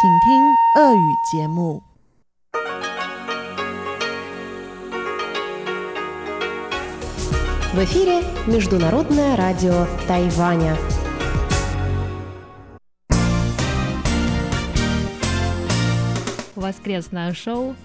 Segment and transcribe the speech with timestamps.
[0.00, 1.82] 请听俄语节目。
[7.72, 10.76] В эфире Международное радио Тайваня.
[16.54, 17.76] Воскресное шоу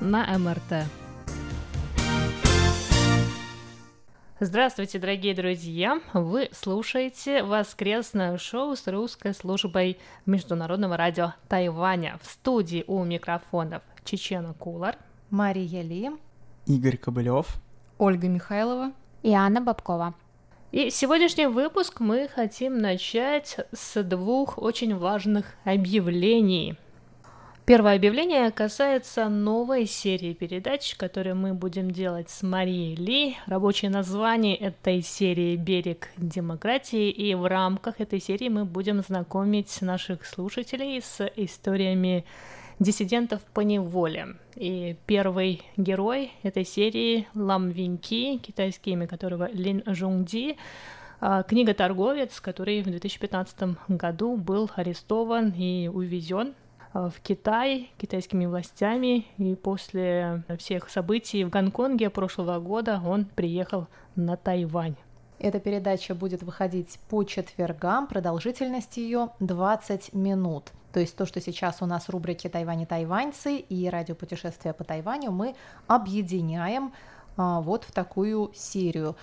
[0.00, 0.86] на МРТ.
[4.45, 6.01] Здравствуйте, дорогие друзья!
[6.11, 12.19] Вы слушаете воскресное шоу с русской службой Международного радио Тайваня.
[12.21, 14.97] В студии у микрофонов Чечена Кулар.
[15.29, 16.11] Мария Ли.
[16.65, 17.55] Игорь Кобылев.
[17.97, 18.91] Ольга Михайлова.
[19.21, 20.13] И Анна Бабкова.
[20.73, 26.75] И сегодняшний выпуск мы хотим начать с двух очень важных объявлений.
[27.65, 33.37] Первое объявление касается новой серии передач, которые мы будем делать с Марией Ли.
[33.45, 40.25] Рабочее название этой серии «Берег демократии», и в рамках этой серии мы будем знакомить наших
[40.25, 42.25] слушателей с историями
[42.79, 44.35] диссидентов по неволе.
[44.57, 50.57] И первый герой этой серии Лам Винки, китайское имя которого Лин Жунгди,
[51.21, 56.55] книга-торговец, который в 2015 году был арестован и увезен
[56.93, 64.37] в Китай китайскими властями, и после всех событий в Гонконге прошлого года он приехал на
[64.37, 64.95] Тайвань.
[65.39, 70.71] Эта передача будет выходить по четвергам, продолжительность ее 20 минут.
[70.93, 74.83] То есть то, что сейчас у нас в рубрике «Тайвань и тайваньцы» и радиопутешествия по
[74.83, 75.55] Тайваню, мы
[75.87, 76.93] объединяем
[77.35, 79.15] а, вот в такую серию.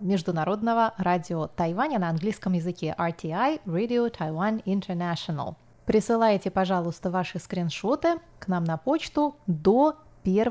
[0.00, 5.56] Международного радио Тайваня на английском языке RTI– Radio Taiwan International.
[5.84, 10.46] Присылайте, пожалуйста, ваши скриншоты к нам на почту до 1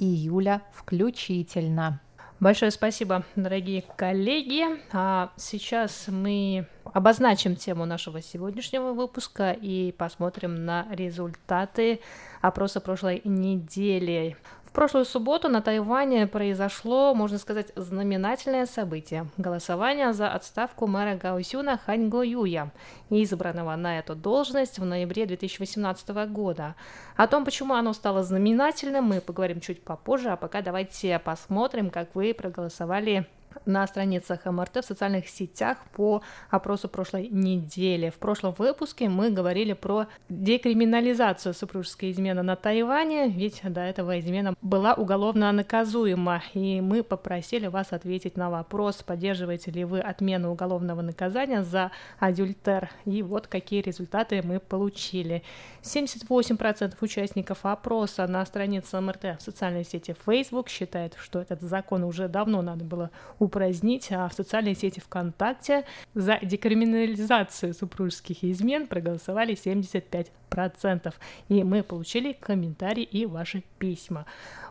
[0.00, 2.00] июля включительно.
[2.44, 4.64] Большое спасибо, дорогие коллеги.
[4.92, 12.00] А сейчас мы обозначим тему нашего сегодняшнего выпуска и посмотрим на результаты
[12.42, 14.36] опроса прошлой недели.
[14.74, 22.08] Прошлую субботу на Тайване произошло, можно сказать, знаменательное событие– голосование за отставку мэра Гаусюна Хань
[22.08, 22.72] Го Юя,
[23.08, 26.74] избранного на эту должность в ноябре 2018 года.
[27.14, 32.12] О том, почему оно стало знаменательным, мы поговорим чуть попозже, а пока давайте посмотрим, как
[32.16, 33.28] вы проголосовали
[33.66, 38.10] на страницах МРТ в социальных сетях по опросу прошлой недели.
[38.10, 44.54] В прошлом выпуске мы говорили про декриминализацию супружеской измены на Тайване, ведь до этого измена
[44.62, 51.02] была уголовно наказуема, и мы попросили вас ответить на вопрос, поддерживаете ли вы отмену уголовного
[51.02, 55.42] наказания за адюльтер, и вот какие результаты мы получили.
[55.82, 62.28] 78% участников опроса на странице МРТ в социальной сети Facebook считают, что этот закон уже
[62.28, 63.10] давно надо было
[63.44, 71.14] упразднить, а в социальной сети ВКонтакте за декриминализацию супружеских измен проголосовали 75%.
[71.48, 74.26] И мы получили комментарии и ваши письма.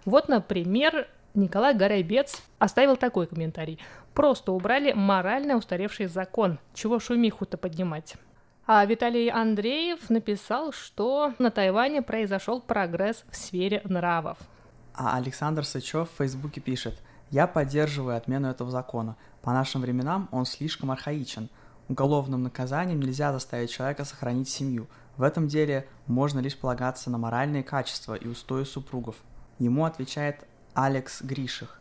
[0.06, 3.80] Вот, например, Николай Горобец оставил такой комментарий.
[4.14, 6.60] Просто убрали морально устаревший закон.
[6.74, 8.16] Чего шумиху-то поднимать?
[8.66, 14.38] А Виталий Андреев написал, что на Тайване произошел прогресс в сфере нравов.
[14.94, 16.96] А Александр Сычев в Фейсбуке пишет–
[17.32, 19.16] я поддерживаю отмену этого закона.
[19.42, 21.50] По нашим временам он слишком архаичен.
[21.90, 24.88] Уголовным наказанием нельзя заставить человека сохранить семью.
[25.18, 29.16] В этом деле можно лишь полагаться на моральные качества и устои супругов.
[29.60, 31.80] Ему отвечает Алекс Гриших.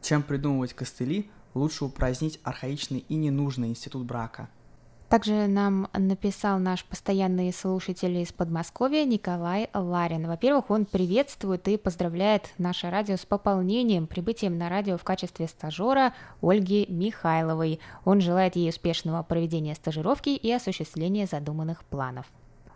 [0.00, 4.48] Чем придумывать костыли, лучше упразднить архаичный и ненужный институт брака–
[5.12, 10.26] также нам написал наш постоянный слушатель из Подмосковья Николай Ларин.
[10.26, 16.14] Во-первых, он приветствует и поздравляет наше радио с пополнением, прибытием на радио в качестве стажера
[16.40, 17.78] Ольги Михайловой.
[18.06, 22.24] Он желает ей успешного проведения стажировки и осуществления задуманных планов.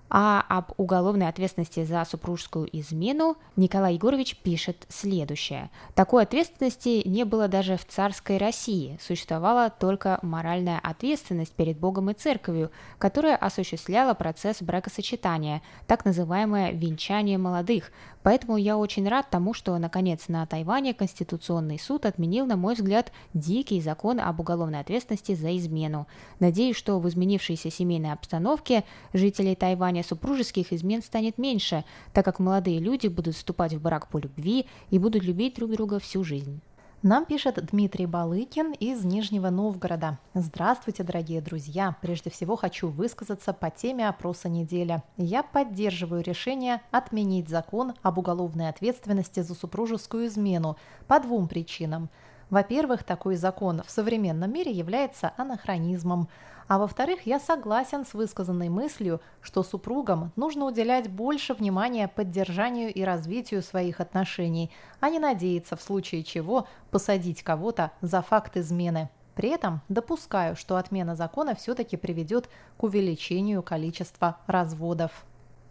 [0.08, 5.70] А об уголовной ответственности за супружескую измену Николай Егорович пишет следующее.
[5.94, 8.99] Такой ответственности не было даже в царской России.
[9.03, 17.38] Существовала только моральная ответственность перед Богом и Церковью, которая осуществляла процесс бракосочетания, так называемое «венчание
[17.38, 17.91] молодых»,
[18.26, 23.12] Поэтому я очень рад тому, что, наконец, на Тайване Конституционный суд отменил, на мой взгляд,
[23.34, 26.08] дикий закон об уголовной ответственности за измену.
[26.40, 28.82] Надеюсь, что в изменившейся семейной обстановке
[29.12, 34.19] жителей Тайваня супружеских измен станет меньше, так как молодые люди будут вступать в брак по
[34.19, 36.61] любви и будут любить друг друга всю жизнь.
[37.08, 40.19] Нам пишет Дмитрий Балыкин из Нижнего Новгорода.
[40.35, 41.94] Здравствуйте, дорогие друзья!
[42.03, 45.00] Прежде всего хочу высказаться по теме опроса недели.
[45.17, 52.11] Я поддерживаю решение отменить закон об уголовной ответственности за супружескую измену по двум причинам.
[52.50, 56.26] Во-первых, такой закон в современном мире является анахронизмом.
[56.69, 63.03] А во-вторых, я согласен с высказанной мыслью, что супругам нужно уделять больше внимания поддержанию и
[63.03, 69.11] развитию своих отношений, а не надеяться в случае чего посадить кого-то за факт измены.
[69.37, 72.49] При этом допускаю, что отмена закона все-таки приведет
[72.79, 75.25] к увеличению количества разводов.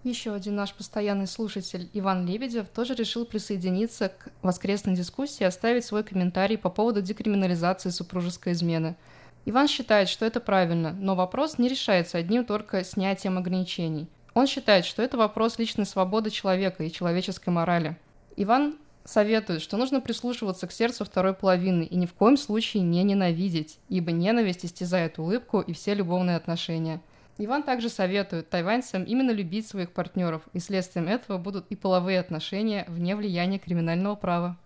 [0.03, 5.83] Еще один наш постоянный слушатель Иван Лебедев тоже решил присоединиться к воскресной дискуссии и оставить
[5.83, 8.95] свой комментарий по поводу декриминализации супружеской измены–
[9.47, 14.07] Иван считает, что это правильно, но вопрос не решается одним только снятием ограничений.
[14.33, 17.95] Он считает, что это вопрос личной свободы человека и человеческой морали.
[18.35, 18.75] Иван
[19.05, 23.77] советует, что нужно прислушиваться к сердцу второй половины и ни в коем случае не ненавидеть,
[23.87, 26.99] ибо ненависть истязает улыбку и все любовные отношения.
[27.37, 32.85] Иван также советует тайваньцам именно любить своих партнеров, и следствием этого будут и половые отношения
[32.87, 34.57] вне влияния криминального права.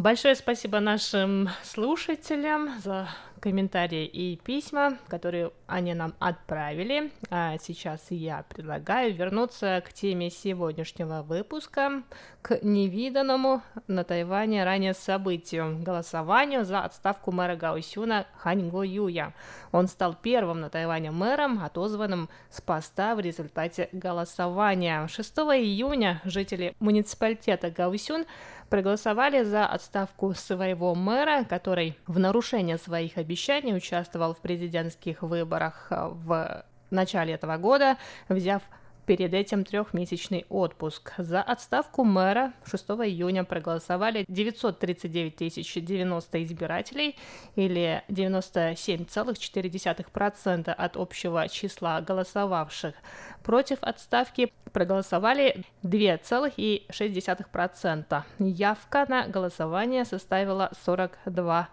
[0.00, 3.06] Большое спасибо нашим слушателям за
[3.40, 7.10] комментарии и письма, которые они нам отправили.
[7.30, 12.02] А сейчас я предлагаю вернуться к теме сегодняшнего выпуска,
[12.42, 19.34] к невиданному на Тайване ранее событию– голосованию за отставку мэра Гаусюна Ханьго Юя.
[19.72, 25.06] Он стал первым на Тайване мэром, отозванным с поста в результате голосования.
[25.06, 28.24] 6 июня жители муниципалитета Гаусюн
[28.70, 36.08] проголосовали за отставку своего мэра, который в нарушение своих обещаний участвовал в президентских выборах э,
[36.10, 37.96] в начале этого года,
[38.28, 38.62] взяв
[39.10, 41.14] перед этим трехмесячный отпуск.
[41.18, 47.16] За отставку мэра 6 июня проголосовали 939 тысяч 90 избирателей
[47.56, 52.94] или 97,4% от общего числа голосовавших.
[53.42, 58.22] Против отставки проголосовали 2,6%.
[58.38, 61.66] Явка на голосование составила 42%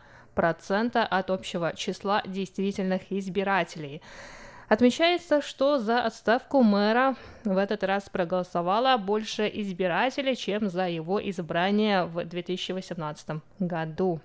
[1.03, 4.01] от общего числа действительных избирателей.
[4.67, 12.03] Отмечается, что за отставку мэра в этот раз проголосовало больше избирателей, чем за его избрание
[12.03, 14.19] в 2018 году.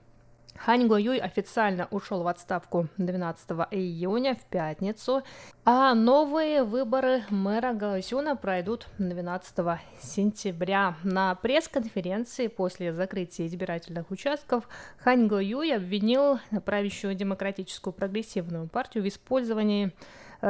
[0.57, 5.23] Хань Го Юй официально ушел в отставку 12 июня в пятницу,
[5.65, 10.97] а новые выборы мэра Гаосюна пройдут 12 сентября.
[11.03, 14.69] На пресс-конференции после закрытия избирательных участков
[14.99, 19.93] Хань Го Юй обвинил правящую демократическую прогрессивную партию в использовании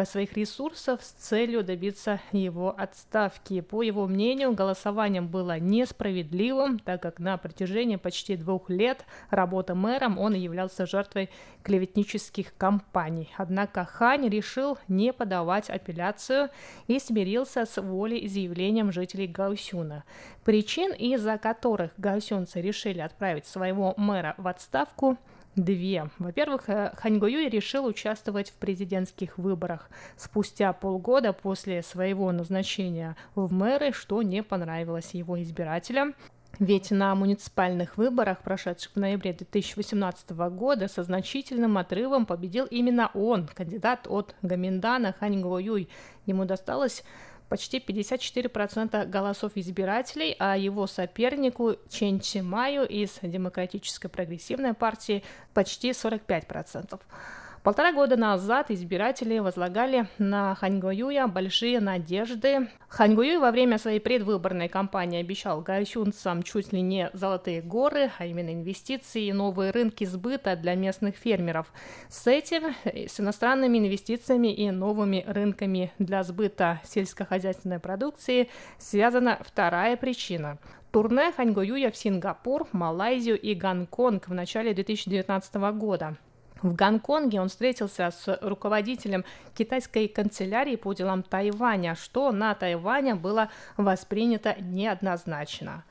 [0.05, 3.61] своих ресурсов с целью добиться его отставки.
[3.61, 10.19] По его мнению, голосование было несправедливым, так как на протяжении почти двух лет работы мэром
[10.19, 11.29] он являлся жертвой
[11.63, 13.33] клеветнических кампаний.
[13.37, 16.49] Однако Хань решил не подавать апелляцию
[16.87, 20.05] и смирился с волей заявлением жителей Гаусюна.
[20.45, 25.19] Причин, из-за которых гаусюнцы решили отправить своего мэра в отставку–
[25.57, 26.09] Две.
[26.19, 33.53] Во-первых, э, Хань Юй решил участвовать в президентских выборах спустя полгода после своего назначения в
[33.53, 36.15] мэры, что не понравилось его избирателям.
[36.59, 43.47] Ведь на муниципальных выборах, прошедших в ноябре 2018 года, со значительным отрывом победил именно он,
[43.47, 45.89] кандидат от Гаминдана Хань Юй.
[46.25, 47.05] Ему досталось
[47.53, 56.99] почти 54% голосов избирателей, а его сопернику Чен Чимаю из Демократической прогрессивной партии почти 45%.
[57.62, 62.69] Полтора года назад избиратели возлагали на Ханьгоюя большие надежды.
[62.88, 68.52] Ханьгоюй во время своей предвыборной кампании обещал гайсюнцам чуть ли не золотые горы, а именно
[68.52, 71.73] инвестиции и новые рынки сбыта для местных фермеров.
[72.09, 80.59] С этим, с иностранными инвестициями и новыми рынками для сбыта сельскохозяйственной продукции связана вторая причина.
[80.90, 86.16] Турне Ханьгоюя в Сингапур, Малайзию и Гонконг в начале 2019 года.
[86.62, 93.50] В Гонконге он встретился с руководителем китайской канцелярии по делам Тайваня, что на Тайване было
[93.76, 95.85] воспринято неоднозначно.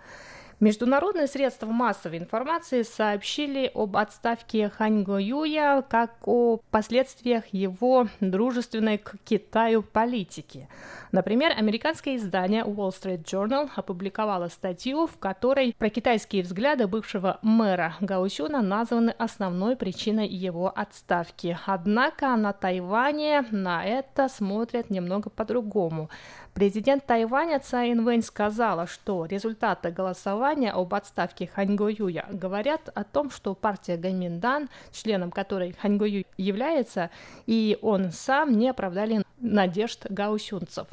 [0.61, 8.99] Международные средства массовой информации сообщили об отставке Хань Го Юя как о последствиях его дружественной
[8.99, 10.67] к Китаю политики.
[11.11, 17.95] Например, американское издание Wall Street Journal опубликовало статью, в которой про китайские взгляды бывшего мэра
[17.99, 21.57] Гаусюна названы основной причиной его отставки.
[21.65, 26.11] Однако на Тайване на это смотрят немного по-другому.
[26.53, 33.31] Президент Тайваня Цай Инвэнь сказала, что результаты голосования об отставке Ханьго Юя говорят о том,
[33.31, 37.09] что партия Гаминдан, членом которой Ханьго Юй является,
[37.45, 40.87] и он сам не оправдали надежд гаусюнцев.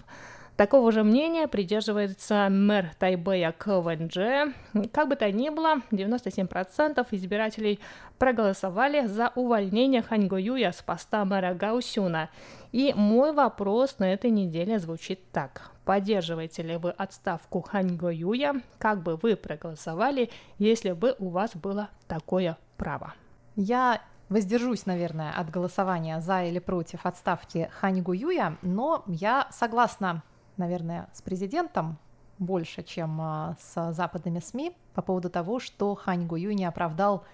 [0.58, 4.52] Такого же мнения придерживается мэр Тайбэя КВНЖ.
[4.92, 7.78] Как бы то ни было, 97% избирателей
[8.18, 12.28] проголосовали за увольнение Ханьго Юя с поста мэра Гаусюна.
[12.72, 15.70] И мой вопрос на этой неделе звучит так.
[15.84, 18.60] Поддерживаете ли вы отставку Ханьго Юя?
[18.78, 23.14] Как бы вы проголосовали, если бы у вас было такое право?
[23.54, 30.22] Я воздержусь, наверное, от голосования за или против отставки Хань Гуюя, но я согласна
[30.58, 31.98] наверное, с президентом
[32.38, 37.24] больше, чем а, с западными СМИ по поводу того, что Хань Гую не оправдал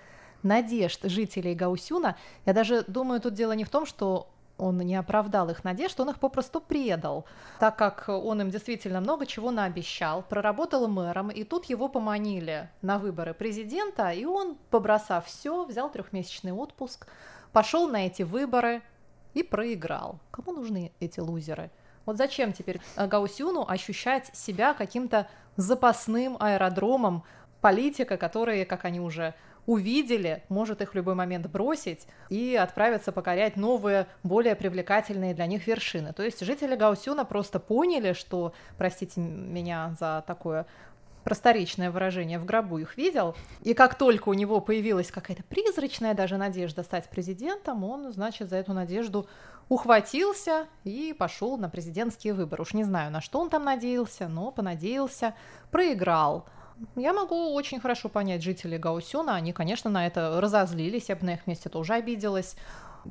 [0.42, 2.16] надежд жителей Гаусюна.
[2.46, 6.10] Я даже думаю, тут дело не в том, что он не оправдал их надежд, он
[6.10, 7.24] их попросту предал,
[7.58, 12.98] так как он им действительно много чего наобещал, проработал мэром, и тут его поманили на
[12.98, 17.08] выборы президента, и он, побросав все, взял трехмесячный отпуск,
[17.52, 18.82] пошел на эти выборы
[19.32, 20.20] и проиграл.
[20.30, 21.70] Кому нужны эти лузеры?
[22.06, 27.24] Вот зачем теперь э, Гаусюну ощущать себя каким-то запасным аэродромом
[27.60, 29.34] политика, который, как они уже
[29.66, 35.66] увидели, может их в любой момент бросить и отправиться покорять новые, более привлекательные для них
[35.66, 36.12] вершины.
[36.12, 40.66] То есть жители Гаусюна просто поняли, что, простите меня за такое
[41.24, 46.36] просторечное выражение, в гробу их видел, и как только у него появилась какая-то призрачная даже
[46.36, 49.26] надежда стать президентом, он, значит, за эту надежду
[49.68, 52.62] ухватился и пошел на президентские выборы.
[52.62, 55.34] Уж не знаю, на что он там надеялся, но понадеялся,
[55.70, 56.46] проиграл.
[56.96, 61.34] Я могу очень хорошо понять жителей Гаусюна, они, конечно, на это разозлились, я бы на
[61.34, 62.56] их месте тоже обиделась.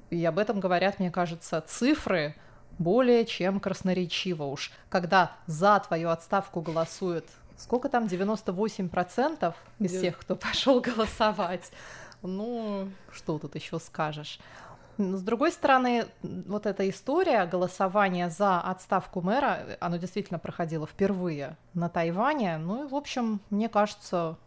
[0.10, 2.36] И об этом говорят, мне кажется, цифры
[2.78, 4.72] более чем красноречиво уж.
[4.90, 7.26] Когда за твою отставку голосует,
[7.58, 11.72] сколько там, 98% из всех, кто пошел голосовать.
[12.22, 14.40] Ну, что тут еще скажешь?
[14.98, 21.90] С другой стороны, вот эта история голосования за отставку мэра, оно действительно проходило впервые на
[21.90, 22.58] Тайване.
[22.58, 24.38] Ну и, в общем, мне кажется,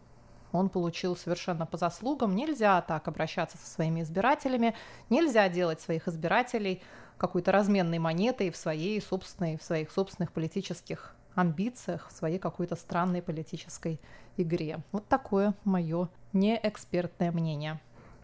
[0.53, 2.33] он получил совершенно по заслугам.
[2.33, 4.73] Нельзя так обращаться со своими избирателями,
[5.09, 6.81] нельзя делать своих избирателей
[7.17, 13.21] какой-то разменной монетой в своей собственной, в своих собственных политических амбициях, в своей какой-то странной
[13.21, 13.99] политической
[14.37, 14.79] игре.
[14.91, 17.79] Вот такое мое неэкспертное мнение.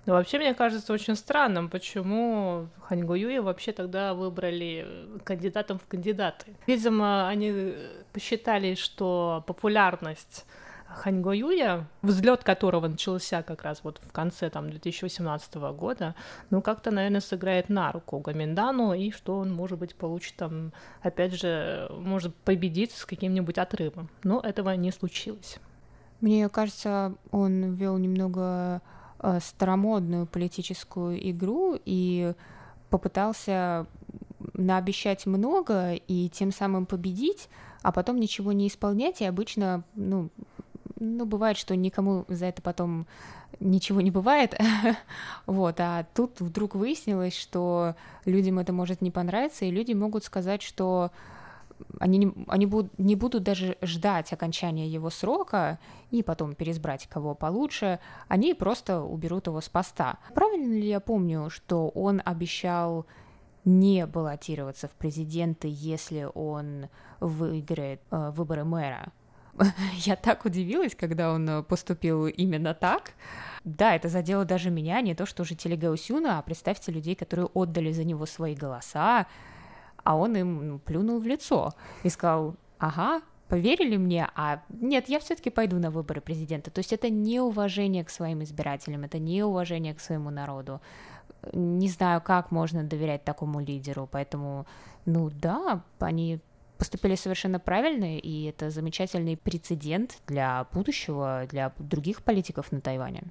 [0.05, 4.85] Но вообще, мне кажется очень странным, почему Ханьго Юя вообще тогда выбрали
[5.23, 6.47] кандидатом в кандидаты.
[6.67, 7.73] Видимо, они
[8.11, 10.45] посчитали, что популярность
[10.95, 16.15] Ханьго Юя, взлет которого начался как раз вот в конце там 2018 года,
[16.49, 21.33] ну как-то, наверное, сыграет на руку Гаминдану, и что он, может быть, получит там, опять
[21.33, 24.09] же, может победить с каким-нибудь отрывом.
[24.23, 25.57] Но этого не случилось.
[26.21, 28.81] Мне кажется, он вел немного
[29.25, 32.33] Э, старомодную политическую игру и
[32.89, 33.87] попытался
[34.51, 37.47] наобещать много и тем самым победить,
[37.83, 40.29] а потом ничего не исполнять, и обычно, ну,
[40.99, 43.07] ну, бывает, что никому за это потом
[43.59, 44.59] ничего не бывает,
[45.45, 47.95] вот, а тут вдруг выяснилось, что
[48.25, 51.11] людям это может не понравиться, и люди могут сказать, что
[51.99, 55.79] они, не, они будут, не будут даже ждать окончания его срока
[56.11, 60.17] и потом переизбрать кого получше, они просто уберут его с поста.
[60.33, 63.05] Правильно ли я помню, что он обещал
[63.65, 69.11] не баллотироваться в президенты, если он выиграет э, выборы мэра.
[70.05, 73.11] Я так удивилась, когда он поступил именно так.
[73.63, 77.91] Да, это задело даже меня, не то что жители Гаусюна, а представьте людей, которые отдали
[77.91, 79.25] за него свои голоса,
[80.03, 85.19] а он им ну, плюнул в лицо и сказал, ага, поверили мне, а нет, я
[85.19, 86.71] все-таки пойду на выборы президента.
[86.71, 90.81] То есть это неуважение к своим избирателям, это неуважение к своему народу.
[91.53, 94.65] Не знаю, как можно доверять такому лидеру, поэтому,
[95.05, 96.39] ну да, они
[96.83, 103.23] поступили совершенно правильно, и это замечательный прецедент для будущего, для других политиков на Тайване.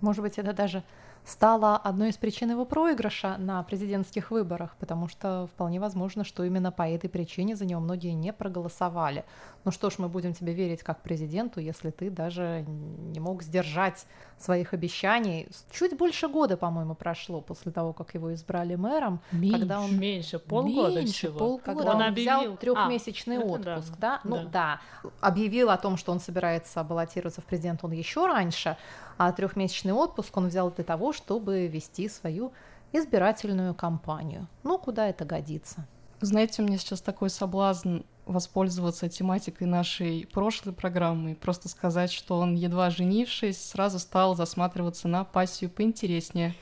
[0.00, 0.84] Может быть, это даже
[1.24, 6.72] стала одной из причин его проигрыша на президентских выборах, потому что вполне возможно, что именно
[6.72, 9.24] по этой причине за него многие не проголосовали.
[9.64, 14.06] Ну что ж, мы будем тебе верить как президенту, если ты даже не мог сдержать
[14.38, 15.48] своих обещаний.
[15.70, 20.38] Чуть больше года, по-моему, прошло после того, как его избрали мэром, меньше, когда он меньше
[20.38, 21.38] полгода меньше всего.
[21.38, 21.64] полгода.
[21.64, 23.98] Когда он, он взял трехмесячный а, отпуск, да.
[23.98, 24.80] да, ну да,
[25.20, 28.76] объявил о том, что он собирается баллотироваться в президент он еще раньше,
[29.18, 32.52] а трехмесячный отпуск он взял для того, чтобы вести свою
[32.92, 34.46] избирательную кампанию.
[34.62, 35.86] Ну, куда это годится?
[36.20, 42.38] Знаете, у меня сейчас такой соблазн воспользоваться тематикой нашей прошлой программы и просто сказать, что
[42.38, 46.54] он, едва женившись, сразу стал засматриваться на пассию поинтереснее.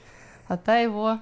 [0.47, 1.19] А та его,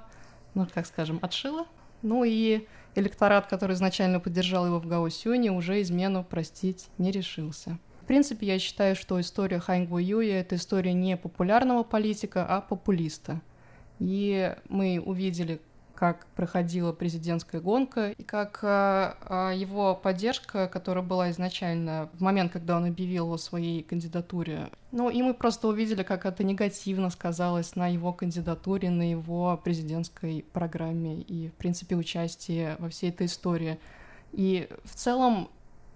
[0.55, 1.67] ну, как скажем, отшила.
[2.03, 7.79] Ну и электорат, который изначально поддержал его в Гаосюне, уже измену простить не решился.
[8.07, 13.41] В принципе, я считаю, что история Ханьгу Юя— это история не популярного политика, а популиста.
[13.99, 15.61] И мы увидели,
[15.97, 22.77] как проходила президентская гонка, и как э, его поддержка, которая была изначально в момент, когда
[22.77, 24.69] он объявил о своей кандидатуре.
[24.93, 30.45] Ну, и мы просто увидели, как это негативно сказалось на его кандидатуре, на его президентской
[30.53, 33.81] программе и, в принципе, участии во всей этой истории.
[34.31, 35.49] И в целом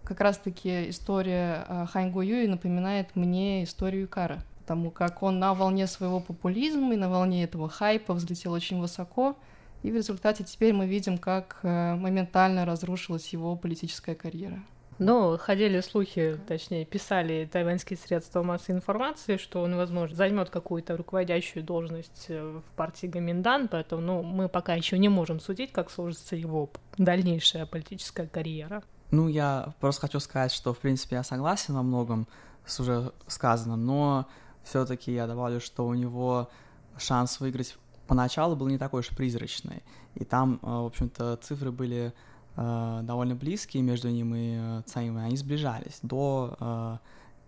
[0.05, 5.87] как раз-таки история э, Хань Юи напоминает мне историю Икара, потому как он на волне
[5.87, 9.37] своего популизма и на волне этого хайпа взлетел очень высоко,
[9.83, 14.63] и в результате теперь мы видим, как э, моментально разрушилась его политическая карьера.
[15.01, 21.65] Ну, ходили слухи, точнее, писали тайваньские средства массовой информации, что он, возможно, займет какую-то руководящую
[21.65, 26.37] должность э, в партии Гаминдан, поэтому ну, мы пока еще не можем судить, как сложится
[26.37, 28.83] его дальнейшая политическая карьера.
[29.11, 32.29] Ну, я просто хочу сказать, что, в принципе, я согласен во многом
[32.65, 34.27] с уже сказанным, но
[34.63, 36.49] все-таки я добавлю, что у него
[36.97, 39.83] шанс выиграть поначалу был не такой уж призрачный.
[40.15, 42.13] И там, э, в общем-то, цифры были
[42.57, 46.99] э, довольно близкие между ним и э, Цаимой, они сближались до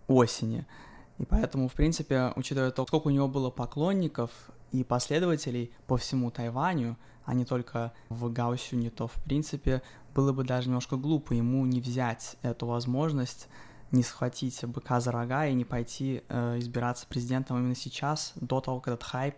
[0.07, 0.65] осени.
[1.17, 4.31] И поэтому, в принципе, учитывая то, сколько у него было поклонников
[4.71, 9.81] и последователей по всему Тайваню, а не только в Гаусюне, то, в принципе,
[10.13, 13.47] было бы даже немножко глупо ему не взять эту возможность,
[13.91, 18.79] не схватить быка за рога и не пойти э, избираться президентом именно сейчас, до того,
[18.79, 19.35] как этот хайп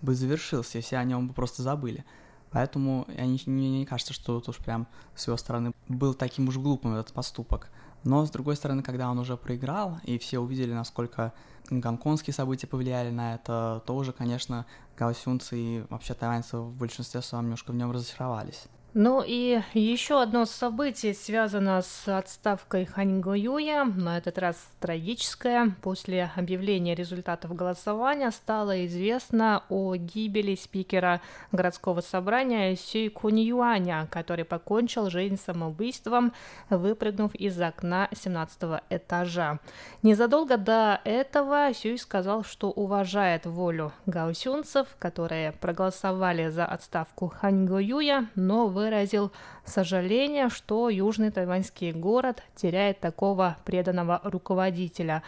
[0.00, 2.04] бы завершился, и все о нем бы просто забыли.
[2.50, 6.94] Поэтому мне не кажется, что тут уж прям с его стороны был таким уж глупым
[6.94, 7.70] этот поступок.
[8.02, 11.32] Но, с другой стороны, когда он уже проиграл, и все увидели, насколько
[11.68, 17.44] гонконгские события повлияли на это, то уже, конечно, гаусюнцы и вообще тайваньцы в большинстве своем
[17.44, 18.68] немножко в нем разочаровались.
[18.92, 25.76] Ну и еще одно событие связано с отставкой Ханьго Юя, на этот раз трагическое.
[25.80, 31.20] После объявления результатов голосования стало известно о гибели спикера
[31.52, 36.32] городского собрания Сюй Кунь Юаня, который покончил жизнь самоубийством,
[36.68, 39.60] выпрыгнув из окна 17 этажа.
[40.02, 48.26] Незадолго до этого Сюй сказал, что уважает волю гаусюнцев, которые проголосовали за отставку Ханьго Юя,
[48.34, 49.30] но в выразил
[49.66, 55.22] сожаление, что Южный тайваньский город теряет такого преданного руководителя.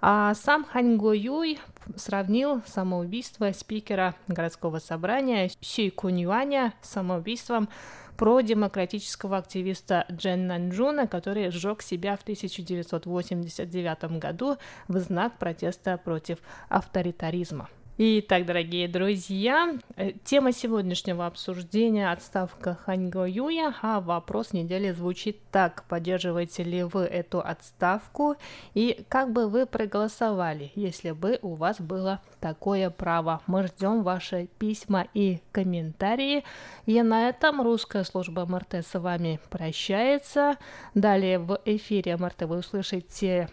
[0.00, 1.58] А сам Хань Го Юй
[1.96, 7.68] сравнил самоубийство спикера городского собрания Сюй Кунь с самоубийством
[8.16, 14.56] продемократического активиста Джен Нанджуна, который сжег себя в 1989 году
[14.88, 16.38] в знак протеста против
[16.70, 17.68] авторитаризма.
[17.96, 25.84] Итак, дорогие друзья, э, тема сегодняшнего обсуждения отставка Ханьго Юя, а вопрос недели звучит так.
[25.84, 28.34] Поддерживаете ли вы эту отставку
[28.74, 33.42] и как бы вы проголосовали, если бы у вас было такое право?
[33.46, 36.42] Мы ждем ваши письма и комментарии.
[36.86, 40.56] И на этом русская служба МРТ с вами прощается.
[40.94, 43.48] Далее в эфире МРТ вы услышите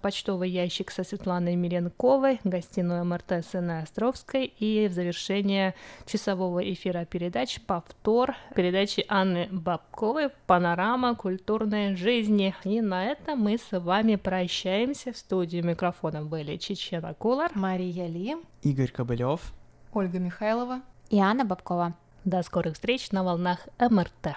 [0.00, 5.74] почтовый ящик со Светланой Миренковой, гостиную МРТ с Инной Островской и в завершение
[6.06, 12.54] часового эфира передач повтор передачи Анны Бабковой «Панорама культурной жизни».
[12.64, 15.12] И на этом мы с вами прощаемся.
[15.12, 19.52] В студии микрофона были Чечена Кулар, Мария Ли, Игорь Кобылев,
[19.92, 21.94] Ольга Михайлова и Анна Бабкова.
[22.24, 24.36] До скорых встреч на волнах МРТ.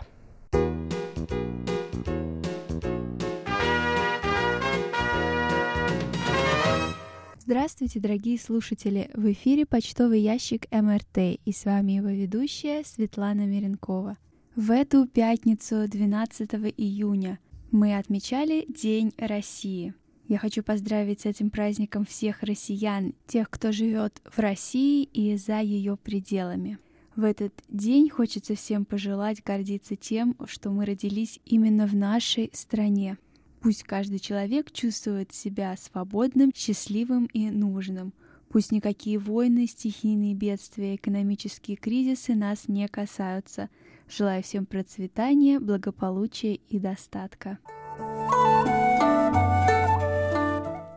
[7.50, 9.10] Здравствуйте, дорогие слушатели!
[9.16, 14.20] В эфире почтовый ящик МРТ и с вами его ведущая Светлана Миренкова.
[14.56, 17.40] В эту пятницу, 12 июня,
[17.72, 19.96] мы отмечали День России.
[20.28, 25.60] Я хочу поздравить с этим праздником всех россиян, тех, кто живет в России и за
[25.60, 26.78] ее пределами.
[27.16, 33.18] В этот день хочется всем пожелать гордиться тем, что мы родились именно в нашей стране.
[33.62, 38.14] Пусть каждый человек чувствует себя свободным, счастливым и нужным.
[38.48, 43.70] Пусть никакие войны, стихийные бедствия, экономические кризисы нас не касаются.
[44.10, 47.60] Желаю всем процветания, благополучия и достатка.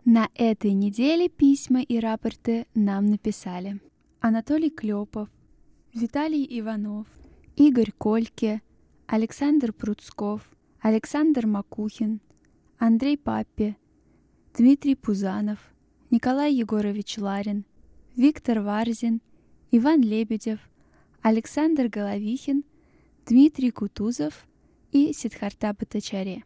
[0.05, 3.79] На этой неделе письма и рапорты нам написали
[4.19, 5.29] Анатолий Клепов,
[5.93, 7.07] Виталий Иванов,
[7.55, 8.61] Игорь Кольке,
[9.05, 10.41] Александр Пруцков,
[10.79, 12.19] Александр Макухин,
[12.85, 13.77] Андрей Паппи,
[14.57, 15.57] Дмитрий Пузанов,
[16.11, 17.63] Николай Егорович Ларин,
[18.17, 19.21] Виктор Варзин,
[19.71, 20.59] Иван Лебедев,
[21.21, 22.65] Александр Головихин,
[23.25, 24.45] Дмитрий Кутузов
[24.91, 26.43] и Сидхарта Батачаре.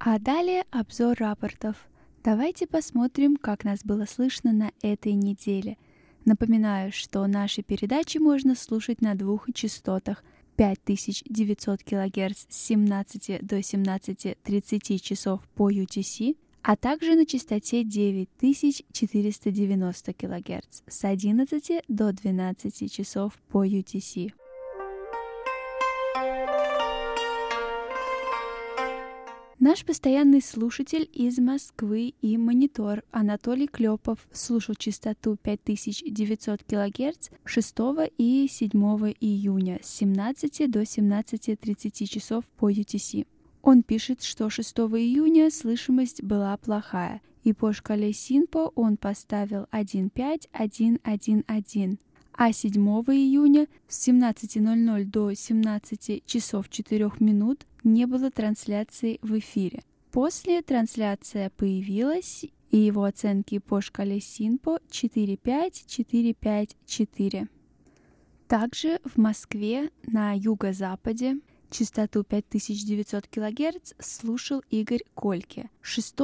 [0.00, 1.76] А далее обзор рапортов.
[2.24, 5.78] Давайте посмотрим, как нас было слышно на этой неделе.
[6.24, 10.24] Напоминаю, что наши передачи можно слушать на двух частотах
[10.56, 20.82] 5900 кГц с 17 до 17.30 часов по UTC, а также на частоте 9490 кГц
[20.88, 24.32] с 11 до 12 часов по UTC.
[29.66, 37.74] Наш постоянный слушатель из Москвы и монитор Анатолий Клепов слушал частоту 5900 кГц 6
[38.18, 38.70] и 7
[39.22, 43.26] июня с 17 до 17.30 часов по UTC.
[43.62, 51.98] Он пишет, что 6 июня слышимость была плохая, и по шкале Синпо он поставил 1.5.1.1.1
[52.36, 59.84] а 7 июня с 17.00 до 17 часов 4 минут не было трансляции в эфире.
[60.10, 67.48] После трансляция появилась, и его оценки по шкале Синпо 4.5-4.5-4.
[68.48, 71.38] Также в Москве на юго-западе
[71.70, 76.14] частоту 5900 кГц слушал Игорь Кольке 6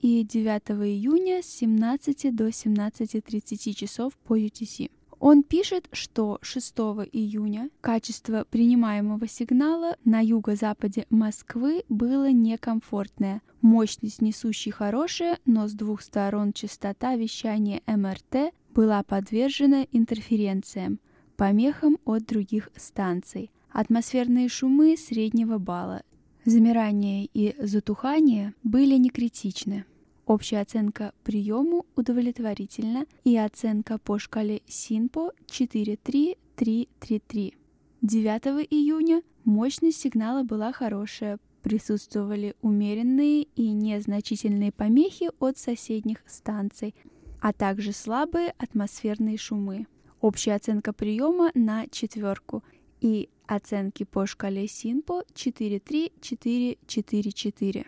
[0.00, 4.90] и 9 июня с 17 до 17.30 часов по UTC.
[5.20, 6.74] Он пишет, что 6
[7.12, 13.42] июня качество принимаемого сигнала на юго-западе Москвы было некомфортное.
[13.60, 20.98] Мощность несущей хорошая, но с двух сторон частота вещания МРТ была подвержена интерференциям,
[21.36, 23.50] помехам от других станций.
[23.70, 26.02] Атмосферные шумы среднего балла.
[26.46, 29.84] Замирание и затухание были не критичны.
[30.30, 37.56] Общая оценка приему удовлетворительна и оценка по шкале СИНПО 43333.
[38.02, 46.94] 9 июня мощность сигнала была хорошая, присутствовали умеренные и незначительные помехи от соседних станций,
[47.40, 49.88] а также слабые атмосферные шумы.
[50.20, 52.62] Общая оценка приема на четверку
[53.00, 57.86] и оценки по шкале СИНПО 43444.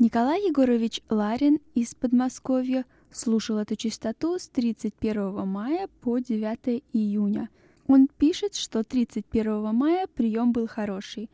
[0.00, 7.50] Николай Егорович Ларин из Подмосковья слушал эту частоту с 31 мая по 9 июня.
[7.86, 11.28] Он пишет, что 31 мая прием был хороший,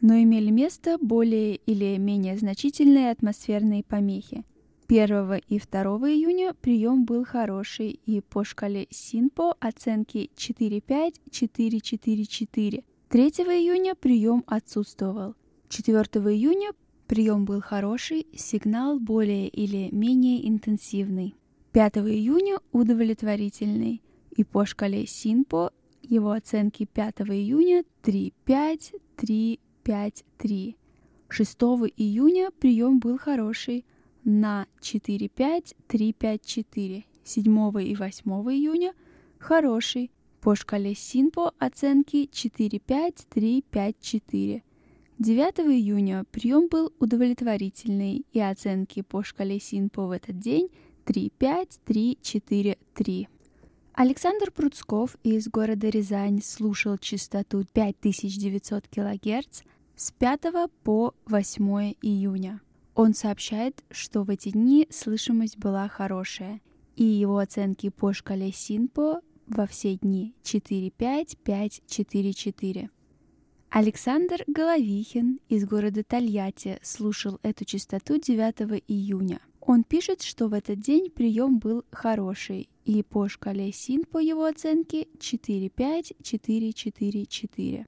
[0.00, 4.46] но имели место более или менее значительные атмосферные помехи.
[4.88, 12.84] 1 и 2 июня прием был хороший, и по шкале СИНПО оценки 4-5-4-4-4.
[13.10, 15.34] 3 июня прием отсутствовал.
[15.68, 16.00] 4
[16.34, 16.72] июня
[17.12, 21.34] Прием был хороший, сигнал более или менее интенсивный.
[21.72, 30.76] 5 июня удовлетворительный, и по шкале СИНПО его оценки 5 июня 3-5, 3-5-3.
[31.28, 31.62] 6
[31.98, 33.84] июня прием был хороший
[34.24, 37.04] на 4-5, 3-5-4.
[37.24, 38.94] 7 и 8 июня
[39.38, 40.10] хороший.
[40.40, 43.26] По шкале СИНПО оценки 4-5,
[43.70, 44.62] 3-5-4.
[45.18, 50.70] 9 июня прием был удовлетворительный, и оценки по шкале СИНПО в этот день
[51.04, 53.28] 3-5, 3-4, 3.
[53.94, 59.62] Александр Пруцков из города Рязань слушал частоту 5900 кГц
[59.94, 60.40] с 5
[60.82, 62.60] по 8 июня.
[62.94, 66.60] Он сообщает, что в эти дни слышимость была хорошая,
[66.96, 72.88] и его оценки по шкале СИНПО во все дни 4-5, 5-4-4.
[73.74, 79.40] Александр Головихин из города Тольятти слушал эту частоту 9 июня.
[79.62, 84.44] Он пишет, что в этот день прием был хороший, и по шкале СИН по его
[84.44, 87.86] оценке 4-5-4-4-4.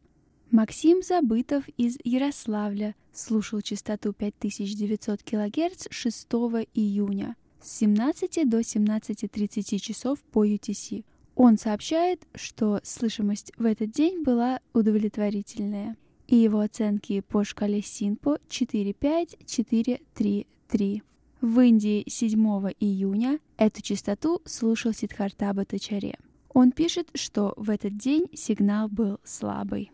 [0.50, 6.28] Максим Забытов из Ярославля слушал частоту 5900 кГц 6
[6.72, 11.04] июня с 17 до 17.30 часов по UTC.
[11.36, 15.96] Он сообщает, что слышимость в этот день была удовлетворительная,
[16.28, 21.02] и его оценки по шкале СИНПО 4.5-4.3.3.
[21.40, 22.38] В Индии 7
[22.80, 26.16] июня эту частоту слушал Сидхарта Батачаре.
[26.50, 29.90] Он пишет, что в этот день сигнал был слабый.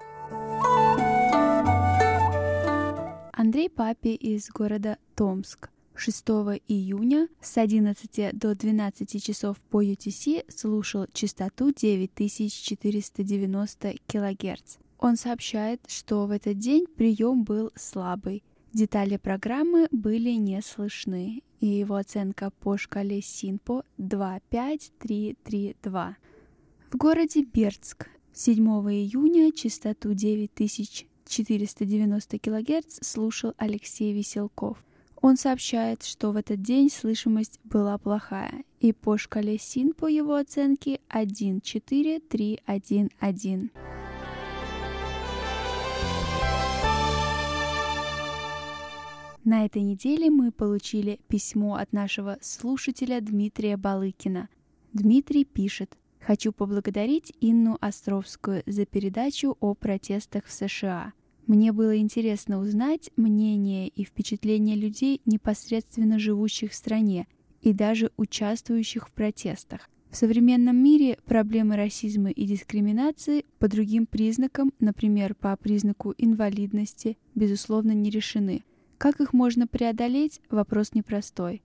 [3.32, 6.28] Андрей Папи из города Томск 6
[6.68, 14.76] июня с 11 до 12 часов по UTC слушал частоту 9490 кГц.
[14.98, 18.42] Он сообщает, что в этот день прием был слабый.
[18.72, 26.16] Детали программы были не слышны, и его оценка по шкале СИНПО 25332.
[26.90, 34.84] В городе Бердск 7 июня частоту 9490 кГц слушал Алексей Веселков.
[35.22, 40.36] Он сообщает, что в этот день слышимость была плохая, и по шкале СИН по его
[40.36, 43.70] оценке 1-4-3-1-1.
[49.44, 54.48] На этой неделе мы получили письмо от нашего слушателя Дмитрия Балыкина.
[54.94, 61.12] Дмитрий пишет, «Хочу поблагодарить Инну Островскую за передачу о протестах в США–
[61.50, 67.26] мне было интересно узнать мнение и впечатления людей, непосредственно живущих в стране
[67.60, 69.90] и даже участвующих в протестах.
[70.12, 77.90] В современном мире проблемы расизма и дискриминации по другим признакам, например, по признаку инвалидности, безусловно,
[77.90, 78.62] не решены.
[78.96, 81.62] Как их можно преодолеть– вопрос непростой.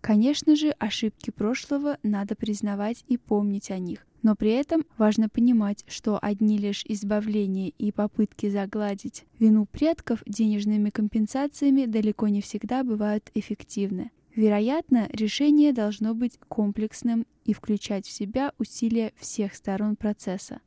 [0.00, 4.04] Конечно же, ошибки прошлого надо признавать и помнить о них.
[4.22, 10.90] Но при этом важно понимать, что одни лишь избавления и попытки загладить вину предков денежными
[10.90, 14.10] компенсациями далеко не всегда бывают эффективны.
[14.34, 20.60] Вероятно, решение должно быть комплексным и включать в себя усилия всех сторон процесса.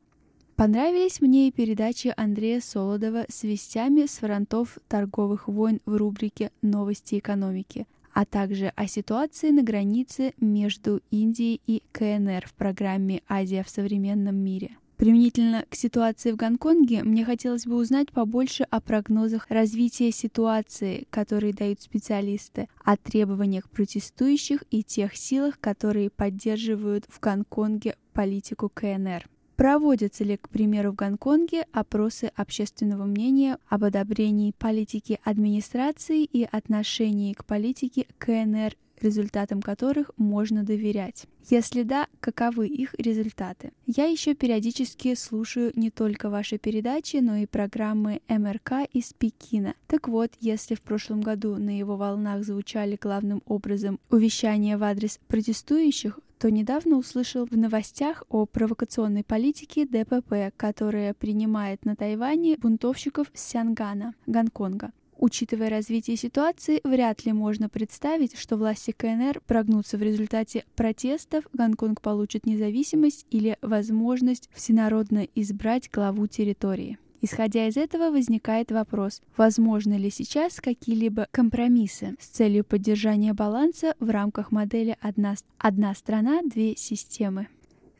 [0.56, 7.18] Понравились мне и передачи Андрея Солодова с вестями с фронтов торговых войн в рубрике «Новости
[7.18, 13.68] экономики», а также о ситуации на границе между Индией и КНР в программе «Азия в
[13.68, 14.76] современном мире».
[15.02, 21.52] Применительно к ситуации в Гонконге мне хотелось бы узнать побольше о прогнозах развития ситуации, которые
[21.52, 29.28] дают специалисты, о требованиях протестующих и тех силах, которые поддерживают в Гонконге политику КНР.
[29.56, 37.32] Проводятся ли, к примеру, в Гонконге опросы общественного мнения об одобрении политики администрации и отношении
[37.32, 41.26] к политике КНР, результатам которых можно доверять?
[41.50, 43.72] Если да, каковы их результаты?
[43.84, 49.74] Я еще периодически слушаю не только ваши передачи, но и программы МРК из Пекина.
[49.86, 55.18] Так вот, если в прошлом году на его волнах звучали главным образом увещания в адрес
[55.26, 63.30] протестующих, то недавно услышал в новостях о провокационной политике ДПП, которая принимает на Тайване бунтовщиков
[63.32, 64.90] с Сянгана, Гонконга.
[65.16, 72.00] Учитывая развитие ситуации, вряд ли можно представить, что власти КНР прогнутся в результате протестов, Гонконг
[72.00, 76.98] получит независимость или возможность всенародно избрать главу территории.
[77.24, 84.10] Исходя из этого возникает вопрос, возможны ли сейчас какие-либо компромиссы с целью поддержания баланса в
[84.10, 87.46] рамках модели «одна, одна страна, две системы».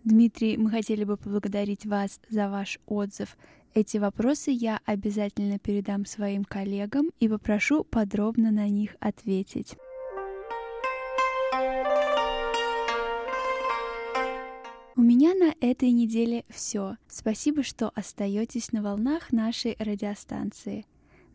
[0.03, 3.37] Дмитрий, мы хотели бы поблагодарить вас за ваш отзыв.
[3.75, 9.77] Эти вопросы я обязательно передам своим коллегам и попрошу подробно на них ответить.
[14.95, 16.99] У меня на этой неделе все.
[17.09, 20.85] Спасибо, что остаетесь на волнах нашей радиостанции.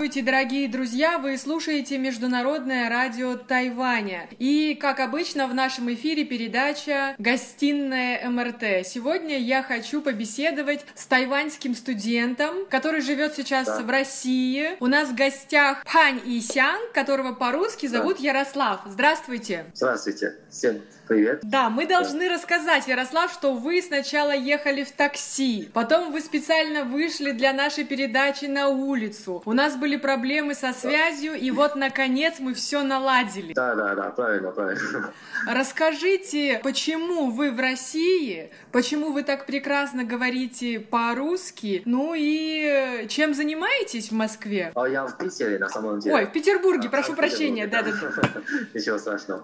[0.09, 1.19] Здравствуйте, дорогие друзья!
[1.19, 4.27] Вы слушаете Международное радио Тайваня.
[4.39, 8.87] И, как обычно, в нашем эфире передача «Гостиная МРТ».
[8.87, 13.81] Сегодня я хочу побеседовать с тайваньским студентом, который живет сейчас да.
[13.81, 14.77] в России.
[14.79, 18.23] У нас в гостях Пань Исян, которого по-русски зовут да.
[18.29, 18.81] Ярослав.
[18.87, 19.65] Здравствуйте!
[19.75, 20.37] Здравствуйте!
[20.49, 21.39] Всем Привет.
[21.41, 22.35] Да, мы должны да.
[22.35, 28.45] рассказать, Ярослав, что вы сначала ехали в такси, потом вы специально вышли для нашей передачи
[28.45, 29.41] на улицу.
[29.45, 33.53] У нас были проблемы со связью, и вот, наконец, мы все наладили.
[33.53, 35.11] Да, да, да, правильно, правильно.
[35.47, 44.09] Расскажите, почему вы в России, почему вы так прекрасно говорите по-русски, ну и чем занимаетесь
[44.09, 44.71] в Москве?
[44.75, 46.15] А я в Питере, на самом деле.
[46.15, 48.41] Ой, в Петербурге, а, прошу а, прощения, да-да-да.
[48.75, 49.41] Ничего страшного.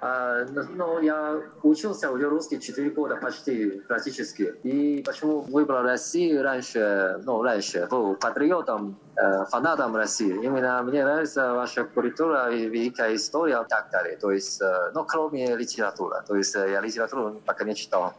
[0.00, 4.54] А, ну, я учился уже русский 4 года почти практически.
[4.62, 10.34] И почему выбрал Россию раньше, ну, раньше, был патриотом, э, фанатом России.
[10.44, 14.16] Именно мне нравится ваша культура и великая история и так далее.
[14.16, 16.16] То есть, э, ну, кроме литературы.
[16.26, 18.12] То есть, э, я литературу пока не читал.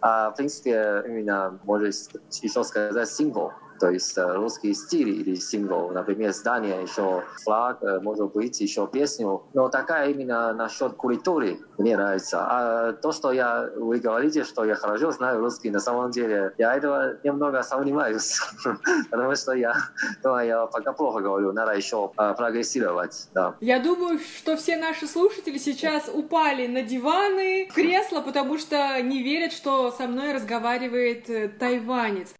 [0.00, 5.90] А, в принципе, именно, можно еще сказать, символ то есть э, русский стиль или символ,
[5.90, 9.42] например, здание, еще флаг, э, может быть, еще песню.
[9.54, 12.46] Но такая именно насчет культуры мне нравится.
[12.48, 16.74] А то, что я, вы говорите, что я хорошо знаю русский, на самом деле я
[16.74, 18.40] этого немного сомневаюсь,
[19.10, 19.74] потому что я,
[20.22, 23.28] ну, я пока плохо говорю, надо еще а, прогрессировать.
[23.34, 23.54] Да.
[23.60, 29.52] Я думаю, что все наши слушатели сейчас упали на диваны, кресла, потому что не верят,
[29.52, 32.34] что со мной разговаривает э, тайванец.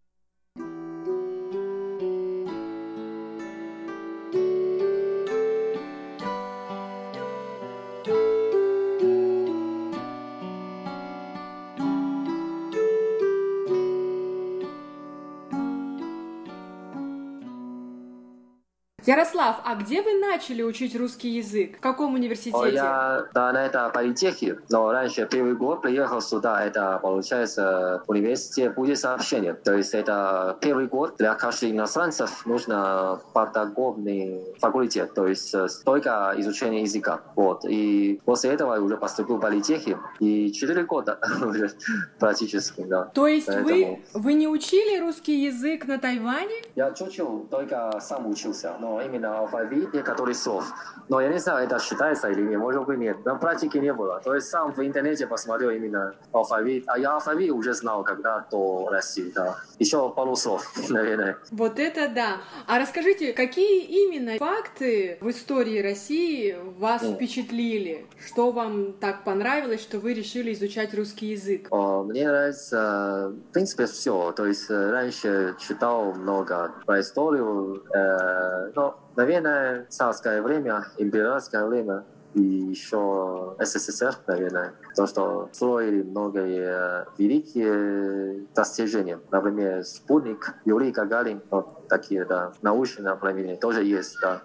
[19.07, 21.77] Ярослав, а где вы начали учить русский язык?
[21.77, 22.75] В каком университете?
[22.75, 28.99] Я да, на это политехе, но раньше первый год приехал сюда, это получается университет будет
[28.99, 29.53] сообщения.
[29.53, 36.33] То есть это первый год для каждого иностранцев нужно педагогный факультет, то есть э, только
[36.38, 37.21] изучение языка.
[37.37, 37.67] Вот.
[37.67, 41.71] И после этого я уже поступил в политехе, и четыре года уже
[42.19, 43.05] практически, да.
[43.14, 44.01] То есть Поэтому...
[44.14, 46.62] вы, вы не учили русский язык на Тайване?
[46.75, 50.64] Я чуть-чуть, только сам учился, но именно алфавит некоторых слов.
[51.09, 53.24] Но я не знаю, это считается или нет, может быть нет.
[53.24, 54.20] На практике не было.
[54.24, 56.85] То есть сам в интернете посмотрел именно алфавит.
[56.87, 59.57] А я алфавит уже знал когда до России, да.
[59.78, 61.37] Еще пару слов, наверное.
[61.50, 62.38] Вот это да.
[62.66, 67.14] А расскажите, какие именно факты в истории России вас mm.
[67.14, 68.07] впечатлили?
[68.24, 71.68] Что вам так понравилось, что вы решили изучать русский язык?
[71.70, 74.33] О, мне нравится, в принципе, все.
[74.33, 78.84] То есть э, раньше читал много про историю, э, но
[79.16, 89.20] наверное, царское время, императорское время и еще СССР, наверное, то, что строили многие великие достижения.
[89.31, 94.42] Например, спутник Юрий Гагарин, вот такие, да, научные направления тоже есть, да.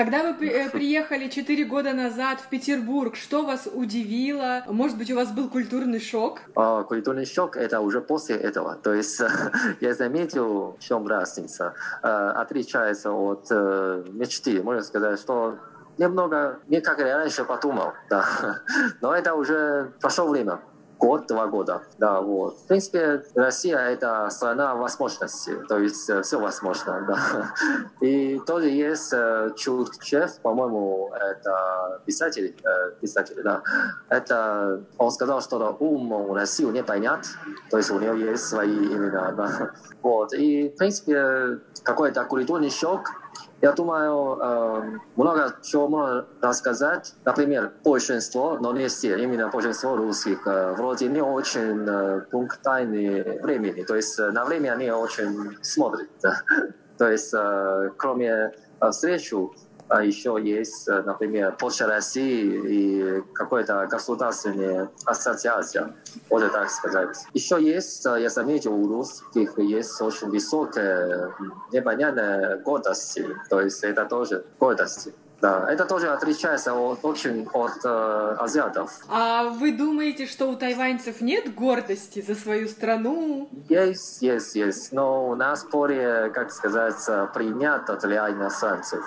[0.00, 4.64] Когда вы э, приехали четыре года назад в Петербург, что вас удивило?
[4.66, 6.40] Может быть, у вас был культурный шок?
[6.56, 8.76] А, культурный шок— это уже после этого.
[8.76, 9.20] То есть
[9.82, 11.74] я заметил, в чем разница.
[12.00, 14.62] А, отличается от э, мечты.
[14.62, 15.58] Можно сказать, что
[15.98, 18.24] немного, не как я раньше подумал, да.
[19.02, 20.60] Но это уже прошло время.
[21.00, 21.82] Год, два года.
[21.98, 22.58] Да, вот.
[22.58, 27.52] В принципе, Россия— это страна возможностей, то есть э, все возможно, да.
[28.06, 33.62] И тоже есть э, Чурчев, по-моему, это писатель, э, писатель, да.
[34.10, 37.26] Это, он сказал, что ум Россию не понят,
[37.70, 39.70] то есть у него есть свои имена, да.
[40.02, 40.32] Вот.
[40.34, 43.10] И, в принципе, какой-то культурный шок
[43.62, 47.14] я думаю, э, много чего можно рассказать.
[47.24, 53.82] Например, большинство, но не все, именно большинство русских, э, вроде не очень э, пунктуальные времени.
[53.82, 56.08] То есть на время они очень смотрят.
[56.98, 57.34] То есть,
[57.96, 58.52] кроме
[58.90, 59.34] встречи,
[59.90, 65.94] а еще есть, например, Почта России и какая-то государственная ассоциация,
[66.30, 67.16] можно так сказать.
[67.34, 71.34] Еще есть, я заметил, у русских есть очень высокая,
[71.72, 73.18] непонятная гордость,
[73.48, 75.08] то есть это тоже гордость.
[75.40, 78.92] Да, это тоже отличается от, очень от э, азиатов.
[79.08, 83.48] А вы думаете, что у тайваньцев нет гордости за свою страну?
[83.70, 84.92] Есть, есть, есть.
[84.92, 89.02] Но у нас более, как сказать, принято для иностранцев.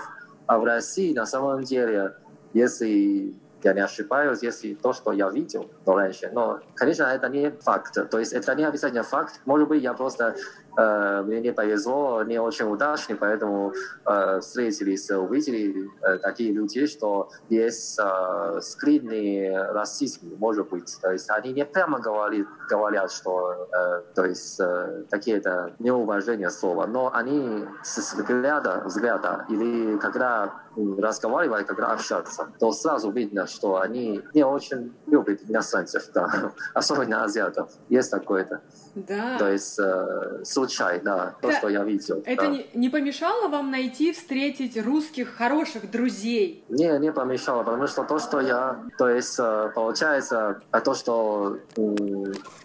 [0.45, 2.15] А в России на самом деле,
[2.53, 3.33] если
[3.63, 6.29] я не ошибаюсь, если то, что я видел раньше.
[6.33, 7.93] Но, конечно, это не факт.
[8.09, 9.39] То есть это не обязательно факт.
[9.45, 10.35] Может быть, я просто
[10.77, 13.73] э, мне не повезло, не очень удачно, поэтому
[14.05, 20.97] э, встретились, увидели э, такие люди, что есть э, скрытный расизм, может быть.
[21.01, 26.87] То есть они не прямо говорят, говорят что э, то есть э, какие-то неуважения слова,
[26.87, 34.21] но они с взгляда, взгляда или когда разговаривать, когда общаться, то сразу видно, что они
[34.33, 37.71] не очень любят иностранцев, да, особенно азиатов.
[37.89, 38.61] Есть такое-то.
[38.95, 39.37] Да.
[39.39, 42.21] То есть э, случай, да, то, что я видел.
[42.25, 42.47] Это да.
[42.47, 46.63] не, не помешало вам найти, встретить русских хороших друзей?
[46.69, 51.57] Не, не помешало, потому что то, что я, то есть э, получается, а то, что
[51.75, 51.81] э,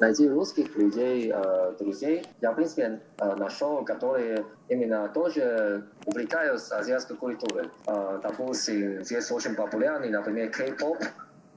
[0.01, 7.17] найти русских людей, э, друзей, я, в принципе, э, нашел, которые именно тоже увлекаются азиатской
[7.17, 7.71] культурой.
[7.87, 10.99] Э, допустим, здесь очень популярный, например, кей-поп,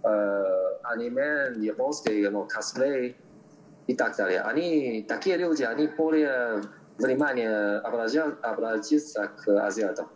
[0.04, 3.18] э, аниме, японский, ну, косплей,
[3.88, 4.42] и так далее.
[4.42, 6.62] Они, такие люди, они более
[6.98, 10.10] внимание обратят, обратятся к азиатам.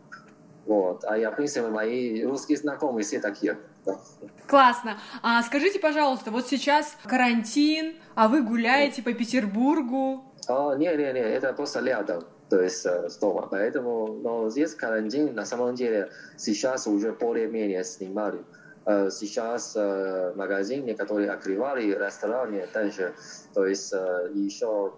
[0.65, 1.03] Вот.
[1.05, 3.57] А я, в принципе, мои русские знакомые все такие.
[3.85, 3.99] Да.
[4.47, 4.97] Классно.
[5.21, 10.23] А скажите, пожалуйста, вот сейчас карантин, а вы гуляете по Петербургу?
[10.47, 13.47] А, не, не, не, это просто рядом, то есть э, дома.
[13.49, 18.43] Поэтому, но здесь карантин, на самом деле, сейчас уже более-менее снимали.
[18.87, 23.15] Э, сейчас э, магазины, которые открывали, рестораны также,
[23.53, 24.93] то есть э, еще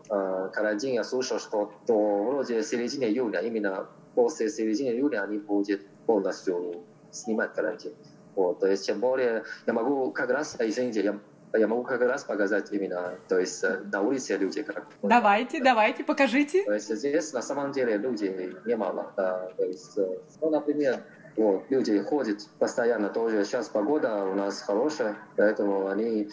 [0.53, 6.83] карантин, я слышал, что до вроде середины июля, именно после середины июля они будут полностью
[7.11, 7.93] снимать карантин.
[8.35, 11.19] Вот, то есть, тем более, я могу как раз, извините, я
[11.53, 14.85] я могу как раз показать именно, то есть на улице люди как.
[15.01, 16.65] Давайте, давайте, покажите.
[16.65, 19.97] То есть здесь на самом деле людей немало, да, то есть,
[20.41, 21.03] ну, например,
[21.37, 23.45] вот, люди ходят постоянно тоже.
[23.45, 26.29] Сейчас погода у нас хорошая, поэтому они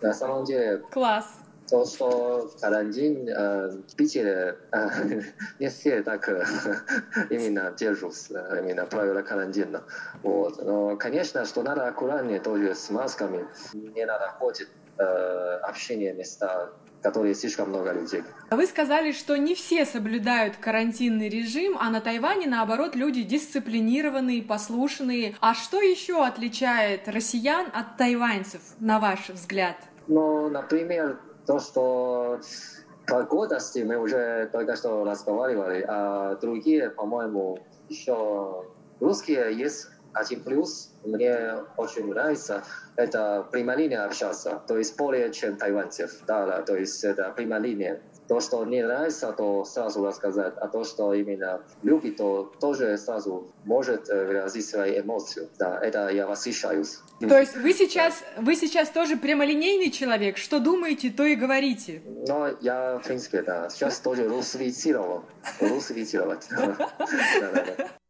[0.00, 0.78] на самом деле...
[0.92, 1.26] Класс!
[1.68, 4.88] То, что карантин э, в Питере э,
[5.58, 6.44] не все так э,
[7.30, 9.82] именно держатся, именно правила карантина.
[10.22, 10.62] Вот.
[10.62, 13.46] Но, конечно, что надо аккуратнее тоже с масками.
[13.72, 16.70] Не надо ходить э, общение места
[17.04, 18.22] которые слишком много людей.
[18.50, 25.34] Вы сказали, что не все соблюдают карантинный режим, а на Тайване, наоборот, люди дисциплинированные, послушные.
[25.40, 29.76] А что еще отличает россиян от тайваньцев, на ваш взгляд?
[30.06, 32.40] Ну, например, то, что
[33.06, 37.58] погодости мы уже только что разговаривали, а другие, по-моему,
[37.90, 38.64] еще
[38.98, 42.64] русские есть один плюс, мне очень нравится,
[42.96, 47.60] это прямая линия общаться, то есть более чем тайваньцев, да, да, то есть это прямая
[47.60, 48.00] линия.
[48.26, 53.52] То, что не нравится, то сразу рассказать, а то, что именно любит, то тоже сразу
[53.64, 55.46] может э, выразить свои эмоции.
[55.58, 57.00] Да, это я восхищаюсь.
[57.20, 62.00] То есть вы сейчас, вы сейчас тоже прямолинейный человек, что думаете, то и говорите?
[62.26, 65.24] Ну, я, в принципе, да, сейчас тоже русифицировал,
[65.60, 66.48] русифицировать.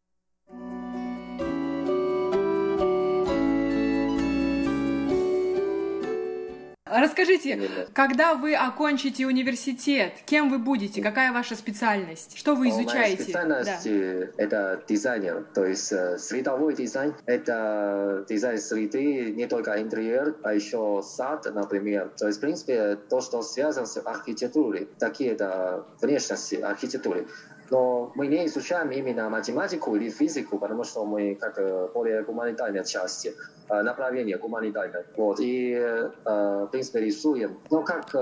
[6.99, 12.95] Расскажите, когда вы окончите университет, кем вы будете, какая ваша специальность, что вы изучаете?
[12.95, 14.43] Моя специальность да.
[14.43, 17.13] это дизайнер, то есть э, средовой дизайн.
[17.25, 22.11] Это дизайн среды, не только интерьер, а еще сад, например.
[22.17, 27.27] То есть, в принципе, то, что связано с архитектурой, такие да, внешности архитектуры.
[27.69, 31.59] Но мы не изучаем именно математику или физику, потому что мы как
[31.93, 33.33] более гуманитарной части,
[33.69, 35.05] направление гуманитарное.
[35.17, 35.75] Вот, и,
[36.23, 37.57] в принципе, рисуем.
[37.71, 38.13] Но как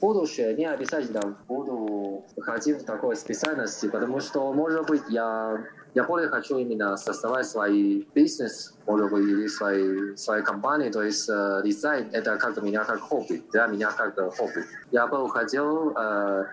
[0.00, 5.64] будущее, не обязательно буду ходить в такой специальности, потому что, может быть, я
[5.94, 11.28] я более хочу именно создавать свой бизнес, может быть, или свои, свои компании, то есть
[11.28, 14.64] э, дизайн— это как меня как хобби, для меня как хобби.
[14.92, 16.44] Я бы хотел э,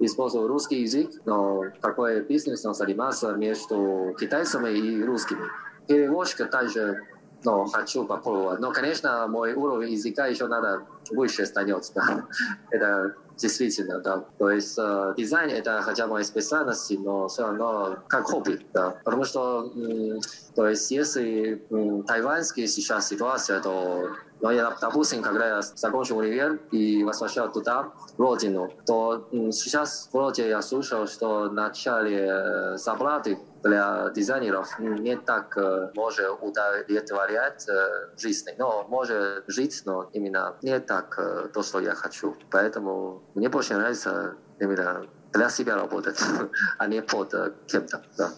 [0.00, 5.44] использовать русский язык, но такой бизнес он заниматься между китайцами и русскими.
[5.86, 6.96] Переводчика также
[7.42, 8.60] но хочу попробовать.
[8.60, 11.92] Но, конечно, мой уровень языка еще надо выше становиться.
[11.94, 12.26] Да.
[12.70, 14.22] Это Действительно, да.
[14.38, 19.00] То есть э, дизайн это хотя бы специальность, но все равно как хобби, да.
[19.02, 20.20] Потому что, м,
[20.54, 24.10] то есть если м, тайваньская сейчас ситуация, то
[24.40, 30.62] но я, допустим, когда я закончил универ и возвращал туда, родину, то сейчас вроде я
[30.62, 38.50] слышал, что в начале э, зарплаты для дизайнеров не так э, может удовлетворять э, жизнь.
[38.58, 41.18] Но может жить, но именно не так
[41.52, 42.36] то, что я хочу.
[42.50, 46.20] Поэтому мне больше нравится именно для себя работать,
[46.78, 47.32] а не под
[47.66, 48.02] кем-то.
[48.16, 48.30] Да.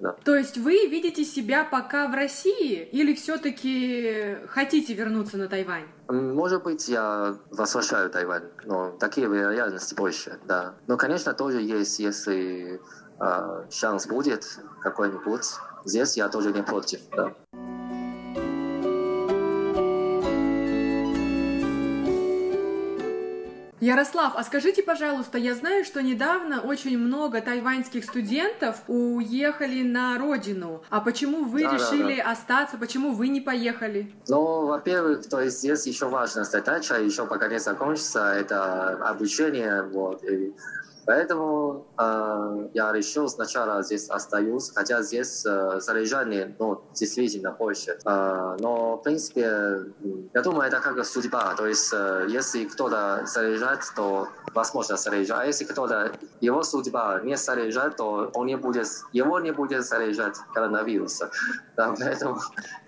[0.00, 0.16] Да.
[0.24, 5.86] То есть вы видите себя пока в России или все-таки хотите вернуться на Тайвань?
[6.08, 10.74] Может быть, я возвращаю Тайвань, но такие вероятности больше, да.
[10.86, 12.80] Но, конечно, тоже есть, если
[13.20, 14.44] э, шанс будет
[14.82, 15.44] какой-нибудь,
[15.84, 17.34] здесь я тоже не против, да.
[23.82, 30.84] Ярослав, а скажите, пожалуйста, я знаю, что недавно очень много тайваньских студентов уехали на родину.
[30.88, 32.30] А почему вы да, решили да, да.
[32.30, 32.78] остаться?
[32.78, 34.12] Почему вы не поехали?
[34.28, 40.22] Ну, во-первых, то есть здесь еще важная задача, еще пока не закончится, это обучение, вот,
[40.22, 40.54] и
[41.06, 47.98] Поэтому э, я решил сначала здесь остаюсь, хотя здесь э, заряжание ну, действительно больше.
[48.04, 49.86] Э, но, в принципе,
[50.34, 51.54] я думаю, это как судьба.
[51.56, 55.38] То есть, э, если кто-то заряжает, то возможно заряжать.
[55.40, 60.36] А если кто-то, его судьба не заряжает, то он не будет, его не будет заряжать
[60.54, 61.30] коронавируса.
[61.76, 62.38] Да, поэтому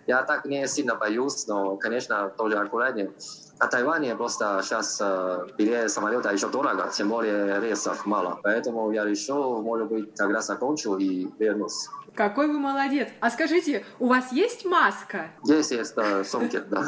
[0.06, 3.12] я так не сильно боюсь, но, конечно, тоже аккуратнее.
[3.58, 8.40] А Тайване просто сейчас э, билет самолета еще дорого, тем более рейсов мало.
[8.42, 11.88] Поэтому я решил, может быть, тогда закончу и вернусь.
[12.14, 13.08] Какой вы молодец.
[13.20, 15.30] А скажите, у вас есть маска?
[15.44, 16.84] Есть, есть, да, сумки, да.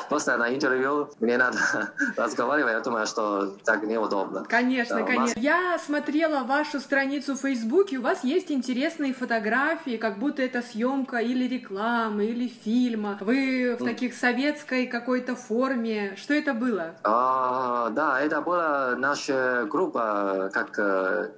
[0.08, 1.58] Просто на интервью мне надо
[2.16, 4.44] разговаривать, я думаю, что так неудобно.
[4.44, 5.24] Конечно, да, конечно.
[5.24, 5.38] Маск...
[5.38, 11.16] Я смотрела вашу страницу в Фейсбуке, у вас есть интересные фотографии, как будто это съемка
[11.16, 13.18] или рекламы, или фильма.
[13.20, 16.14] Вы в таких советской какой-то форме.
[16.16, 16.94] Что это было?
[17.02, 21.30] А, да, это была наша группа, как э,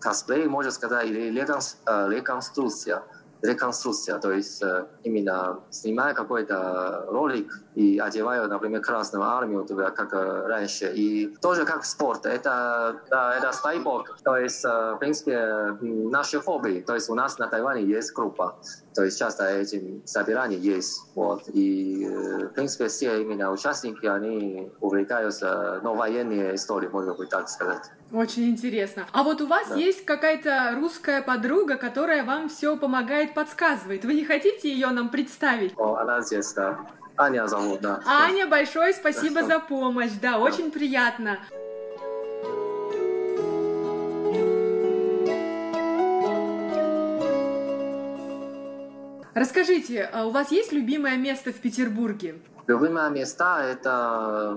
[0.00, 1.30] косплей, можно сказать, или
[1.86, 3.02] реконструкция
[3.44, 10.46] реконструкция, то есть э, именно снимая какой-то ролик и одеваю, например, Красную Армию, как э,
[10.46, 10.92] раньше.
[10.94, 16.82] И тоже как спорт, это, да, это стайбок, то есть, э, в принципе, наши хобби,
[16.86, 18.56] то есть у нас на Тайване есть группа,
[18.94, 25.80] то есть часто этим собирания есть, вот, и, в принципе, все именно участники, они увлекаются,
[25.82, 27.90] ну, военные истории, можно быть так сказать.
[28.14, 29.06] Очень интересно.
[29.10, 29.74] А вот у вас да.
[29.74, 34.04] есть какая-то русская подруга, которая вам все помогает, подсказывает.
[34.04, 35.72] Вы не хотите ее нам представить?
[35.76, 36.78] О, она здесь, да.
[37.16, 38.00] Аня зовут, да.
[38.06, 40.12] Аня, большое спасибо за помощь.
[40.22, 41.40] Да, очень приятно.
[49.34, 52.36] Расскажите, а у вас есть любимое место в Петербурге?
[52.68, 54.56] Любимое место– это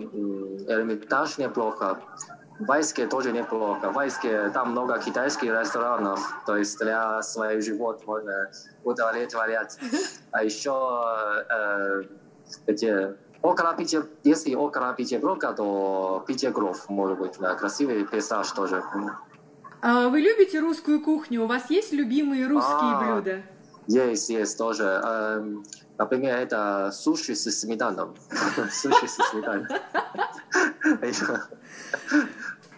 [0.68, 2.00] Эрмитаж неплохо.
[2.60, 3.92] Вайске тоже неплохо.
[3.92, 8.52] Вайске там много китайских ресторанов, то есть для своих живот можно
[8.84, 9.78] удовлетворять.
[10.32, 10.74] А еще
[11.50, 12.04] э,
[12.68, 18.84] где около Питер, если около Петербурга, то Петергров, может быть, да, красивый пейзаж тоже.
[19.82, 21.44] А вы любите русскую кухню?
[21.44, 23.42] У вас есть любимые русские а, блюда?
[23.88, 24.84] Есть, есть тоже.
[24.84, 25.64] Эм,
[25.98, 28.16] например, это суши с сметаном.
[28.72, 29.68] Суши с сметаной.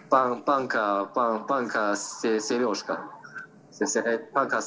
[0.09, 3.01] Панка, панка сережка.
[4.33, 4.61] Панка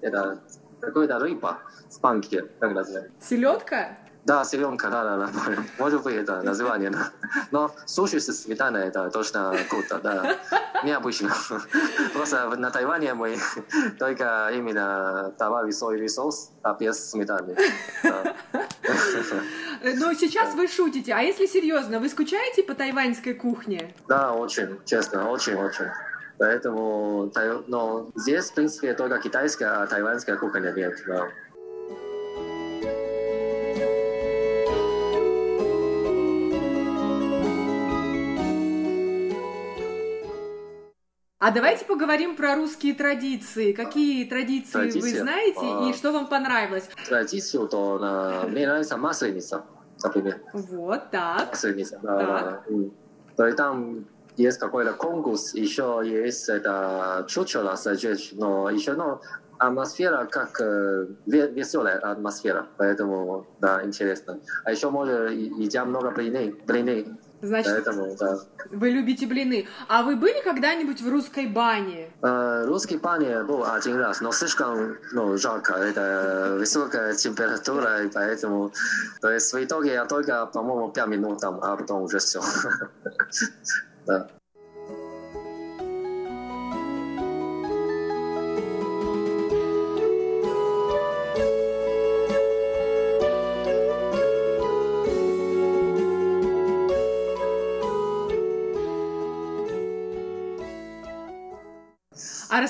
[0.00, 0.40] это
[0.80, 1.58] какая-то рыба
[1.90, 3.12] в панке, как называется?
[3.20, 3.98] Селедка?
[4.24, 5.30] Да, селенка, да, да, да.
[5.78, 7.10] Может быть, это название, да.
[7.50, 10.38] Но суши с сметаной это точно круто, да.
[10.82, 11.30] Необычно.
[12.14, 13.36] Просто на Тайване мы
[13.98, 17.54] только именно добавили соевый соус, а без сметаны.
[19.82, 21.12] Но сейчас вы шутите.
[21.12, 23.94] А если серьезно, вы скучаете по тайваньской кухне?
[24.08, 25.90] Да, очень, честно, очень-очень.
[26.38, 27.30] Поэтому,
[27.68, 31.02] но здесь, в принципе, только китайская, а тайваньская кухня нет.
[31.06, 31.28] Да.
[41.44, 43.72] А давайте поговорим про русские традиции.
[43.72, 45.00] Какие традиции Традиции?
[45.00, 45.90] вы знаете А.
[45.90, 46.88] и что вам понравилось?
[47.06, 49.62] Традицию, то на, мне нравится масленица,
[50.02, 50.40] например.
[50.54, 51.50] Вот так.
[51.50, 52.64] Масленица, да, Так.
[52.66, 52.84] да.
[53.36, 54.06] То есть там
[54.38, 59.20] есть какой-то конкурс, еще есть это чучело сожечь, но еще, ну,
[59.58, 64.40] атмосфера как э, веселая атмосфера, поэтому, да, интересно.
[64.64, 68.38] А еще, может, едят много блины, блины, Значит, поэтому, да.
[68.70, 69.68] вы любите блины.
[69.86, 72.10] А вы были когда-нибудь в русской бане?
[72.22, 78.72] Э, русский бане был один раз, но слишком ну, жарко, это высокая температура, и поэтому,
[79.20, 82.40] то есть в итоге я только, по-моему, 5 минут там, а потом уже все.
[84.06, 84.28] Да.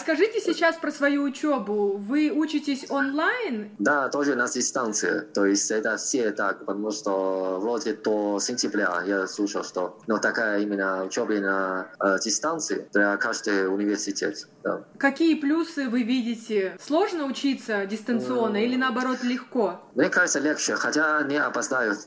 [0.05, 1.97] Расскажите сейчас про свою учебу.
[1.97, 3.71] Вы учитесь онлайн?
[3.79, 5.21] Да, тоже на дистанции.
[5.33, 10.61] То есть это все так, потому что вроде до сентября я слушал, что но такая
[10.61, 14.47] именно учеба на э, дистанции для каждого университета.
[14.63, 14.85] Да.
[14.99, 16.77] Какие плюсы вы видите?
[16.81, 19.81] Сложно учиться дистанционно или наоборот легко?
[19.95, 21.99] Мне кажется, легче, хотя не опоздают.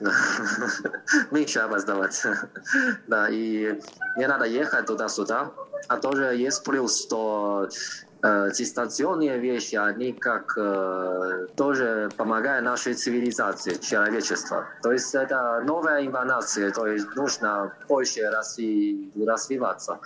[1.31, 2.21] Меньше опоздавать.
[3.07, 3.79] Да, и
[4.17, 5.51] не надо ехать туда-сюда.
[5.87, 7.69] А тоже есть плюс, что
[8.23, 14.57] э, дистанционные вещи, они как э, тоже помогают нашей цивилизации, человечеству.
[14.81, 19.99] То есть это новая информация, то есть нужно больше разви- развиваться.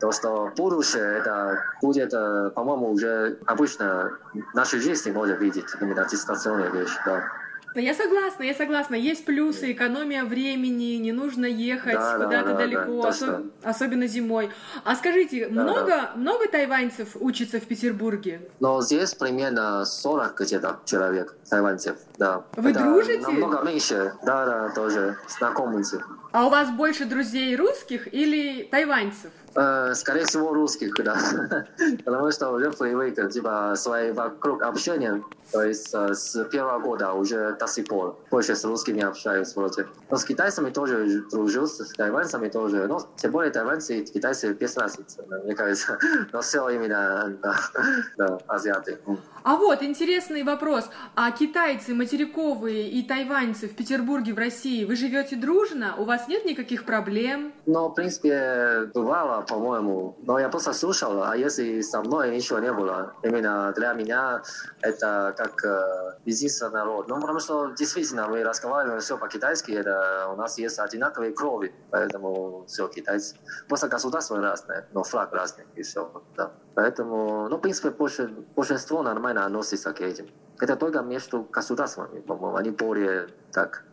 [0.00, 6.04] То, что будущее это будет, э, по-моему, уже обычно в нашей жизни можно видеть именно
[6.04, 6.98] дистанционные вещи.
[7.06, 7.41] Да.
[7.74, 8.94] Да, Я согласна, я согласна.
[8.94, 13.42] Есть плюсы, экономия времени, не нужно ехать Да, да, куда-то да, далеко, да, точно.
[13.62, 14.50] особенно зимой.
[14.84, 18.48] А скажите, Да, много, много тайваньцев учится в Петербурге?
[18.60, 22.44] Но здесь примерно 40 где-то человек, тайваньцев, да.
[22.56, 23.20] Вы Это дружите?
[23.20, 25.84] Намного меньше, да, да, тоже знакомые.
[26.32, 29.30] А у вас больше друзей русских или тайваньцев?
[29.54, 31.16] Э, скорее всего, русских, да.
[32.04, 35.22] Потому что уже привык, типа, свои вокруг общения.
[35.52, 39.86] То есть э, с первого года уже до сих пор больше с русскими общаюсь вроде.
[40.10, 42.86] Но с китайцами тоже дружил, с тайваньцами тоже.
[42.86, 45.98] Но тем более тайваньцы и китайцы без разницы, мне кажется.
[46.32, 47.56] Но все именно, да,
[48.16, 48.98] да, азиаты.
[49.42, 50.88] А вот интересный вопрос.
[51.14, 55.96] А китайцы материковые и тайваньцы в Петербурге, в России, вы живете дружно?
[55.98, 57.52] У вас нет никаких проблем?
[57.66, 60.16] Но, в принципе, бывало, по-моему.
[60.22, 64.42] Но я просто слушал, а если со мной ничего не было, именно для меня
[64.80, 67.08] это как э, единственный народ.
[67.08, 72.64] Ну, потому что действительно мы разговариваем все по-китайски, это у нас есть одинаковые крови, поэтому
[72.66, 73.36] все китайцы.
[73.68, 76.10] Просто государство разное, но флаг разный, и все.
[76.36, 76.52] Да.
[76.74, 80.26] Поэтому, ну, в принципе, больше, большинство нормально относится к этим.
[80.60, 83.84] Это только между государствами, по-моему, они более так...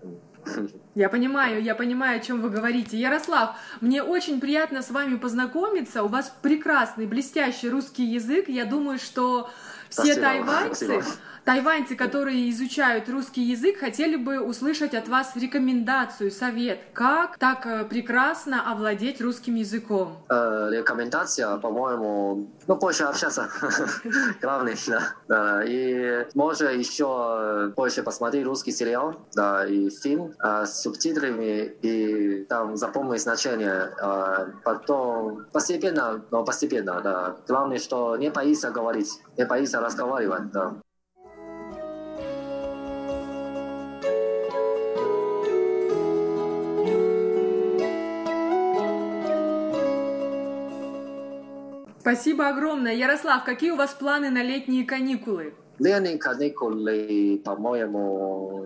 [0.96, 2.98] Я понимаю, я понимаю, о чем вы говорите.
[2.98, 6.04] Ярослав, мне очень приятно с вами познакомиться.
[6.04, 8.50] У вас прекрасный, блестящий русский язык.
[8.50, 9.50] Я думаю, что
[9.90, 11.04] все Спасибо, тайваньцы, спасибо.
[11.46, 17.86] Тайваньцы, которые изучают русский язык, хотели бы услышать от вас рекомендацию, совет, как так э,
[17.86, 20.18] прекрасно овладеть русским языком.
[20.30, 23.50] Э, рекомендация, по-моему, ну, больше общаться.
[24.42, 24.76] Главное,
[25.28, 25.64] да.
[25.66, 32.78] И можно еще больше посмотреть русский сериал, да, и фильм э, с субтитрами, и там
[32.78, 33.92] запомнить значение.
[34.02, 37.36] Э, потом постепенно, но постепенно, да.
[37.48, 40.76] Главное, что не боится говорить, не боится разговаривать, да.
[52.10, 52.96] Спасибо огромное.
[52.96, 55.54] Ярослав, какие у вас планы на летние каникулы?
[55.78, 58.66] Летние каникулы, по-моему,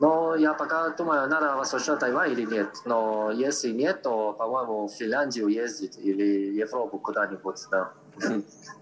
[0.00, 2.70] но я пока думаю, надо возвращать Тайвань или нет.
[2.84, 7.92] Но если нет, то, по-моему, в Финляндию ездить или Европу куда-нибудь, да.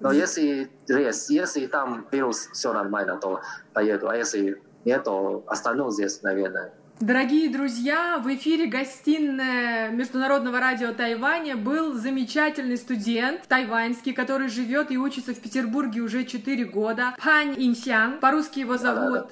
[0.01, 3.43] Но если если там вирус все нормально, то
[3.75, 4.09] поеду.
[4.09, 6.73] А если нет, то останусь здесь, наверное.
[7.01, 14.99] Дорогие друзья, в эфире гостиная Международного радио Тайваня был замечательный студент тайваньский, который живет и
[14.99, 17.15] учится в Петербурге уже 4 года.
[17.23, 19.27] Пань Инсян, по-русски его зовут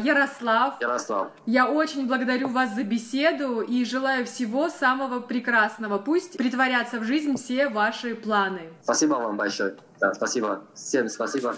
[0.00, 0.80] Ярослав.
[0.80, 1.30] Ярослав.
[1.46, 5.98] Я очень благодарю вас за беседу и желаю всего самого прекрасного.
[5.98, 8.72] Пусть притворятся в жизнь все ваши планы.
[8.82, 9.76] Спасибо вам большое.
[10.00, 10.64] Да, спасибо.
[10.74, 11.54] Всем спасибо.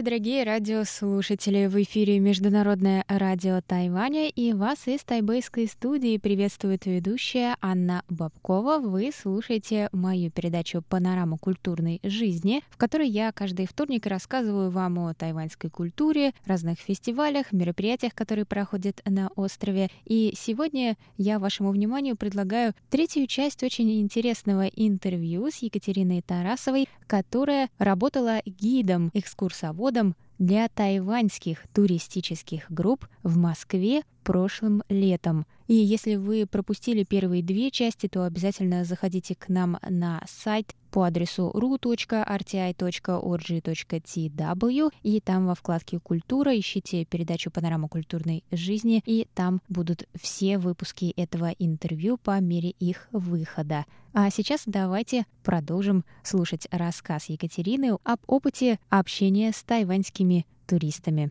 [0.00, 1.66] Здравствуйте, дорогие радиослушатели!
[1.66, 8.78] В эфире Международное радио Тайваня и вас из тайбэйской студии приветствует ведущая Анна Бабкова.
[8.78, 15.12] Вы слушаете мою передачу «Панорама культурной жизни», в которой я каждый вторник рассказываю вам о
[15.12, 19.90] тайваньской культуре, разных фестивалях, мероприятиях, которые проходят на острове.
[20.06, 27.68] И сегодня я вашему вниманию предлагаю третью часть очень интересного интервью с Екатериной Тарасовой, которая
[27.78, 29.50] работала гидом экскурсии
[29.90, 35.46] экскурсоводом для тайваньских туристических групп в Москве прошлым летом.
[35.66, 41.04] И если вы пропустили первые две части, то обязательно заходите к нам на сайт по
[41.04, 42.10] адресу ru.rti.org.tw
[45.02, 51.12] и там во вкладке «Культура» ищите передачу «Панорама культурной жизни» и там будут все выпуски
[51.16, 53.86] этого интервью по мере их выхода.
[54.12, 61.30] А сейчас давайте продолжим слушать рассказ Екатерины об опыте общения с тайваньскими туристами.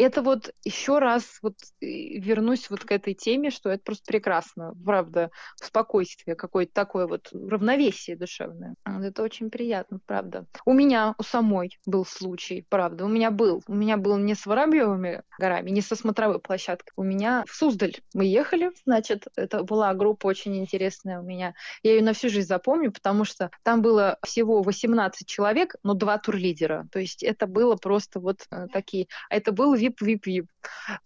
[0.00, 5.30] Это вот еще раз вот вернусь вот к этой теме, что это просто прекрасно, правда,
[5.56, 8.74] спокойствие какое-то такое вот равновесие душевное.
[8.84, 10.46] Это очень приятно, правда.
[10.64, 13.62] У меня, у самой был случай, правда, у меня был.
[13.66, 16.92] У меня был не с Воробьевыми горами, не со смотровой площадкой.
[16.96, 21.54] У меня в Суздаль мы ехали, значит, это была группа очень интересная у меня.
[21.82, 26.18] Я ее на всю жизнь запомню, потому что там было всего 18 человек, но два
[26.18, 26.86] турлидера.
[26.90, 29.06] То есть это было просто вот э, такие...
[29.28, 30.46] А это был вип вип, вип, вип.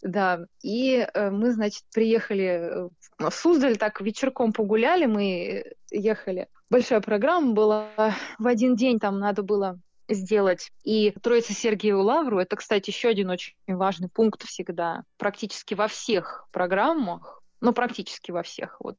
[0.02, 0.46] Да.
[0.62, 6.48] И э, мы, значит, приехали э, в Суздаль, так вечерком погуляли, мы ехали.
[6.70, 7.88] Большая программа была.
[8.38, 9.78] В один день там надо было
[10.08, 10.70] сделать.
[10.82, 15.04] И Троица Сергееву Лавру, это, кстати, еще один очень важный пункт всегда.
[15.16, 18.76] Практически во всех программах ну, практически во всех.
[18.80, 18.96] Вот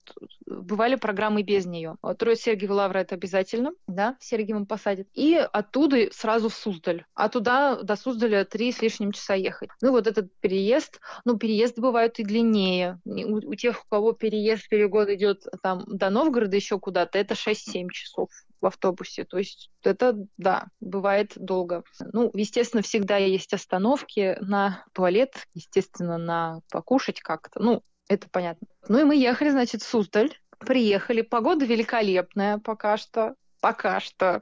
[0.48, 1.98] бывали программы без нее.
[2.18, 5.08] Трое Сергиева Лавра это обязательно, да, в Сергиевом посадят.
[5.14, 7.06] И оттуда сразу в Суздаль.
[7.14, 9.70] А туда до Суздаля три с лишним часа ехать.
[9.82, 13.00] Ну, вот этот переезд, ну, переезд бывают и длиннее.
[13.06, 17.90] У, у тех, у кого переезд, перегод идет там до Новгорода еще куда-то, это 6-7
[17.92, 18.30] часов
[18.62, 19.26] в автобусе.
[19.26, 21.84] То есть это, да, бывает долго.
[22.00, 27.62] Ну, естественно, всегда есть остановки на туалет, естественно, на покушать как-то.
[27.62, 28.68] Ну, это понятно.
[28.88, 30.32] Ну и мы ехали, значит, в Суздаль.
[30.60, 31.22] Приехали.
[31.22, 33.36] Погода великолепная пока что.
[33.62, 34.42] Пока что.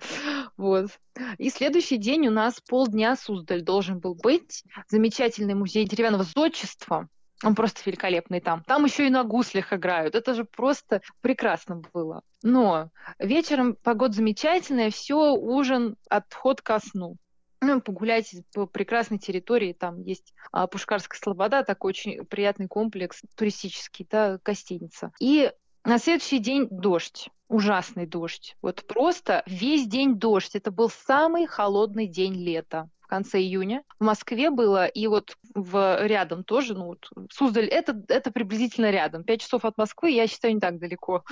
[0.58, 0.92] Вот.
[1.38, 4.64] И следующий день у нас полдня Суздаль должен был быть.
[4.90, 7.08] Замечательный музей деревянного зодчества.
[7.44, 8.64] Он просто великолепный там.
[8.64, 10.16] Там еще и на гуслях играют.
[10.16, 12.22] Это же просто прекрасно было.
[12.42, 12.90] Но
[13.20, 17.18] вечером погода замечательная, все, ужин, отход ко сну
[17.64, 19.74] ну, погулять по прекрасной территории.
[19.74, 25.12] Там есть а, Пушкарская Слобода, такой очень приятный комплекс туристический, да, гостиница.
[25.20, 25.52] И
[25.86, 28.56] на следующий день дождь, ужасный дождь.
[28.62, 30.56] Вот просто весь день дождь.
[30.56, 33.84] Это был самый холодный день лета в конце июня.
[34.00, 39.26] В Москве было, и вот в рядом тоже, ну, вот Суздаль, это, это приблизительно рядом.
[39.26, 41.24] Пять часов от Москвы, я считаю, не так далеко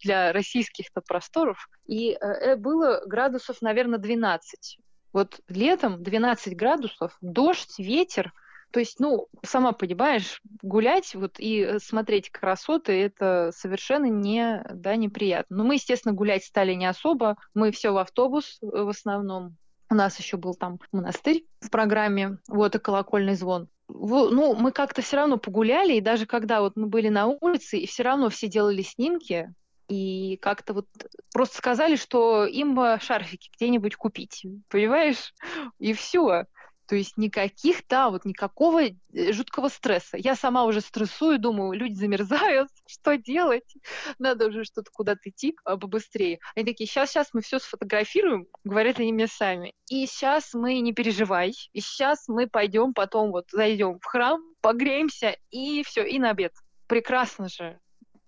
[0.00, 1.68] для российских-то просторов.
[1.86, 4.78] И э, было градусов, наверное, 12.
[5.12, 8.32] Вот летом 12 градусов, дождь, ветер,
[8.70, 14.96] То есть, ну, сама понимаешь, гулять вот и э, смотреть красоты это совершенно не, да,
[14.96, 15.56] неприятно.
[15.56, 17.36] Но мы, естественно, гулять стали не особо.
[17.54, 19.56] Мы все в автобус э, в основном.
[19.90, 23.68] У нас еще был там монастырь в программе, вот и колокольный звон.
[23.88, 27.86] Ну, мы как-то все равно погуляли, и даже когда вот мы были на улице, и
[27.86, 29.50] все равно все делали снимки,
[29.88, 30.86] и как-то вот
[31.32, 35.34] просто сказали, что им шарфики где-нибудь купить, понимаешь?
[35.78, 36.44] И все.
[36.88, 40.16] То есть никаких, да, вот никакого э, жуткого стресса.
[40.16, 43.74] Я сама уже стрессую, думаю, люди замерзают, что делать?
[44.18, 46.38] Надо уже что-то куда-то идти а, побыстрее.
[46.56, 49.74] Они такие, сейчас, сейчас мы все сфотографируем, говорят они мне сами.
[49.90, 55.36] И сейчас мы не переживай, и сейчас мы пойдем потом вот зайдем в храм, погреемся,
[55.50, 56.54] и все, и на обед.
[56.86, 57.78] Прекрасно же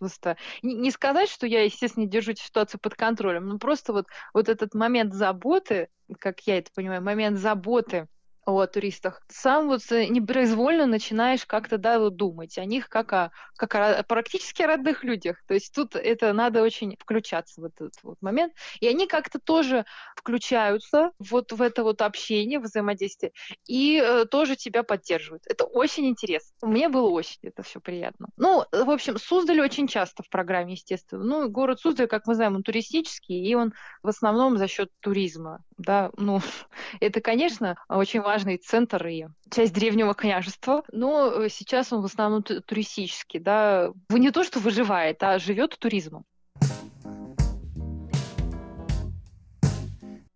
[0.01, 4.75] просто не сказать, что я, естественно, держу ситуацию под контролем, но просто вот, вот этот
[4.75, 5.89] момент заботы,
[6.19, 8.09] как я это понимаю, момент заботы
[8.47, 13.31] о туристах, сам вот э, непроизвольно начинаешь как-то, да, вот думать о них как о,
[13.57, 15.43] как о практически родных людях.
[15.47, 18.55] То есть тут это надо очень включаться в этот вот момент.
[18.81, 19.85] И они как-то тоже
[20.17, 23.33] включаются вот в это вот общение, взаимодействие,
[23.67, 25.45] и э, тоже тебя поддерживают.
[25.47, 26.55] Это очень интересно.
[26.63, 28.29] Мне было очень это все приятно.
[28.37, 31.23] Ну, в общем, Суздаль очень часто в программе, естественно.
[31.23, 33.73] Ну, город Суздаль, как мы знаем, он туристический, и он
[34.03, 35.63] в основном за счет туризма.
[35.77, 36.41] Да, ну,
[37.01, 42.45] это, конечно, очень важный центр и часть древнего княжества, но э, сейчас он в основном
[42.45, 46.25] туристический, да, не то, что выживает, а живет туризмом.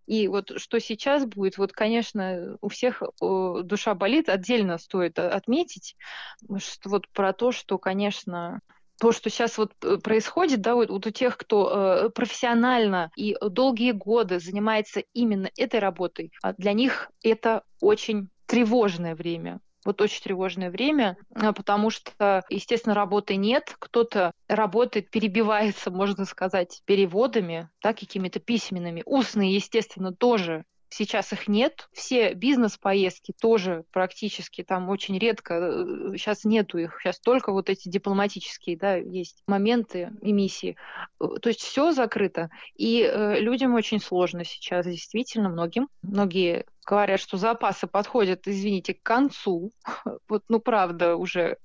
[0.06, 5.94] И вот что сейчас будет, вот, конечно, у всех душа болит, отдельно стоит отметить,
[6.58, 8.60] что вот про то, что, конечно,
[9.00, 13.36] то, что сейчас вот э, происходит, да, вот, вот у тех, кто э, профессионально и
[13.40, 19.60] долгие годы занимается именно этой работой, а для них это очень тревожное время.
[19.84, 23.76] Вот очень тревожное время, а, потому что, естественно, работы нет.
[23.78, 29.02] Кто-то работает, перебивается, можно сказать, переводами, да, какими-то письменными.
[29.04, 30.64] Устные, естественно, тоже
[30.96, 31.88] Сейчас их нет.
[31.92, 35.84] Все бизнес-поездки тоже практически там очень редко.
[36.16, 37.00] Сейчас э, нету их.
[37.02, 40.76] Сейчас только вот эти дипломатические, да, есть моменты эмиссии.
[41.18, 42.48] Э, то есть все закрыто.
[42.76, 45.88] И э, людям очень сложно сейчас, действительно, многим.
[46.02, 49.72] Многие говорят, что запасы подходят, извините, к концу.
[50.28, 51.56] Вот, ну, правда, уже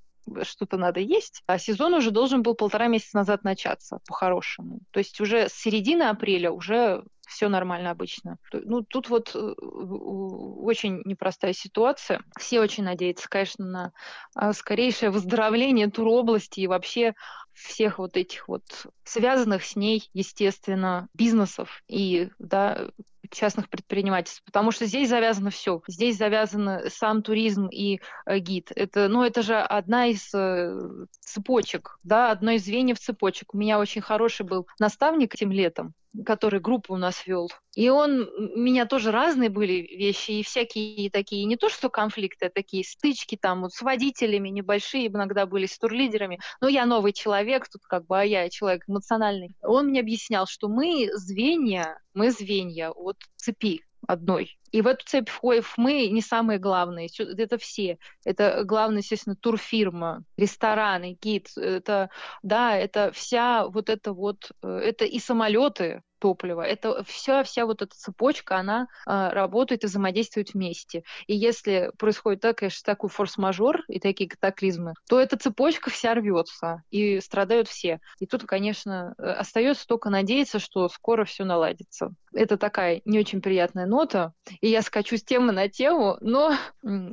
[0.43, 4.79] что-то надо есть, а сезон уже должен был полтора месяца назад начаться, по-хорошему.
[4.91, 8.37] То есть уже с середины апреля уже все нормально обычно.
[8.51, 12.21] Ну, тут вот э, очень непростая ситуация.
[12.37, 13.91] Все очень надеются, конечно, на
[14.35, 17.13] а, скорейшее выздоровление туробласти и вообще
[17.53, 18.63] всех вот этих вот
[19.03, 22.89] связанных с ней, естественно, бизнесов и да,
[23.31, 25.81] частных предпринимательств, потому что здесь завязано все.
[25.87, 28.71] Здесь завязан сам туризм и э, гид.
[28.75, 33.53] Это, ну, это же одна из э, цепочек, да, одно из звеньев цепочек.
[33.53, 35.93] У меня очень хороший был наставник этим летом,
[36.25, 37.49] который группу у нас вел.
[37.75, 42.47] И он, у меня тоже разные были вещи, и всякие такие, не то что конфликты,
[42.47, 46.39] а такие стычки там вот с водителями небольшие, иногда были с турлидерами.
[46.61, 49.53] Но я новый человек, тут как бы, а я человек эмоциональный.
[49.61, 54.57] Он мне объяснял, что мы звенья, мы звенья от цепи одной.
[54.71, 57.09] И в эту цепь входим мы не самые главные.
[57.17, 57.97] Это все.
[58.23, 61.49] Это главное, естественно, турфирма, рестораны, гид.
[61.55, 62.09] Это,
[62.43, 66.61] да, это вся вот это вот, э, это и самолеты, топлива.
[66.61, 71.03] Это вся, вся вот эта цепочка, она а, работает и взаимодействует вместе.
[71.27, 76.83] И если происходит, так, конечно, такой форс-мажор и такие катаклизмы, то эта цепочка вся рвется,
[76.89, 77.99] и страдают все.
[78.19, 82.11] И тут, конечно, э, остается только надеяться, что скоро все наладится.
[82.33, 86.55] Это такая не очень приятная нота, и я скачу с темы на тему, но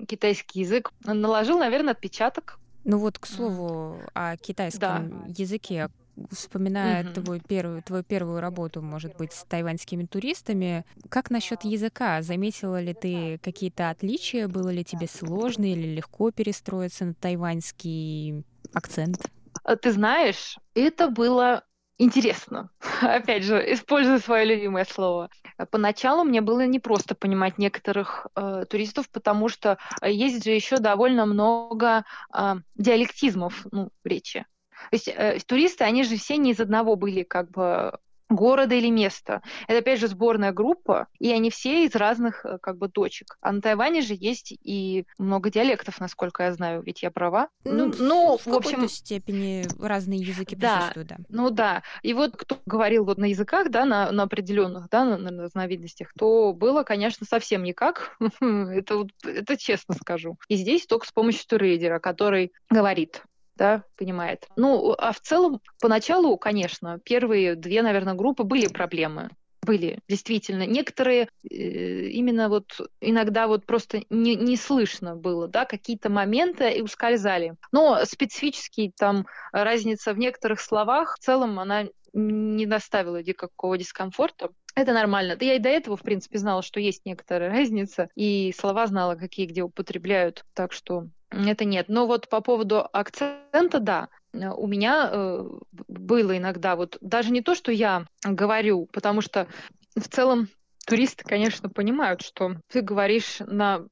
[0.09, 5.27] китайский язык наложил, наверное, отпечаток ну вот, к слову, о китайском да.
[5.37, 5.89] языке
[6.31, 7.13] вспоминая mm-hmm.
[7.23, 12.23] твою первую, твою первую работу, может быть, с тайваньскими туристами, как насчет языка?
[12.23, 14.49] Заметила ли ты какие-то отличия?
[14.49, 19.31] Было ли тебе сложно или легко перестроиться на тайваньский акцент?
[19.65, 21.65] А ты знаешь, это было
[21.99, 22.71] интересно.
[23.03, 25.31] Опять же, использую свое любимое слово.
[25.71, 32.05] Поначалу мне было непросто понимать некоторых э, туристов, потому что есть же еще довольно много
[32.35, 34.45] э, диалектизмов ну, в речи.
[34.91, 37.93] То есть э, туристы, они же все не из одного были как бы
[38.29, 39.43] города или места.
[39.69, 43.37] Это, опять же, сборная группа, и они все из разных э, как бы точек.
[43.41, 47.49] А на Тайване же есть и много диалектов, насколько я знаю, ведь я права.
[47.65, 48.89] Ну, ну в, в общем...
[48.89, 51.17] степени разные языки да, присутствуют, да.
[51.29, 51.83] Ну да.
[52.03, 56.13] И вот кто говорил вот на языках, да, на, на определенных, да, на, на разновидностях,
[56.19, 58.17] то было, конечно, совсем никак.
[58.41, 60.37] это, вот, это честно скажу.
[60.49, 63.23] И здесь только с помощью турейдера, который говорит
[63.57, 64.47] да, понимает.
[64.57, 69.31] Ну, а в целом, поначалу, конечно, первые две, наверное, группы были проблемы
[69.67, 70.65] были, действительно.
[70.65, 76.81] Некоторые э, именно вот иногда вот просто не, не слышно было, да, какие-то моменты и
[76.81, 77.57] ускользали.
[77.73, 84.51] Но специфически там разница в некоторых словах, в целом она не доставила никакого дискомфорта.
[84.75, 85.37] Это нормально.
[85.37, 89.17] Да я и до этого, в принципе, знала, что есть некоторая разница, и слова знала,
[89.17, 90.45] какие где употребляют.
[90.55, 91.87] Так что это нет.
[91.89, 95.49] Но вот по поводу акцента, да, у меня э,
[95.89, 99.47] было иногда вот даже не то, что я говорю, потому что
[99.95, 100.49] в целом
[100.87, 103.87] туристы, конечно, понимают, что ты говоришь на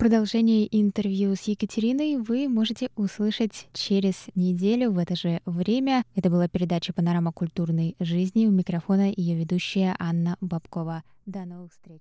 [0.00, 6.04] Продолжение интервью с Екатериной вы можете услышать через неделю в это же время.
[6.14, 8.46] Это была передача «Панорама культурной жизни».
[8.46, 11.02] У микрофона ее ведущая Анна Бабкова.
[11.26, 12.00] До новых встреч!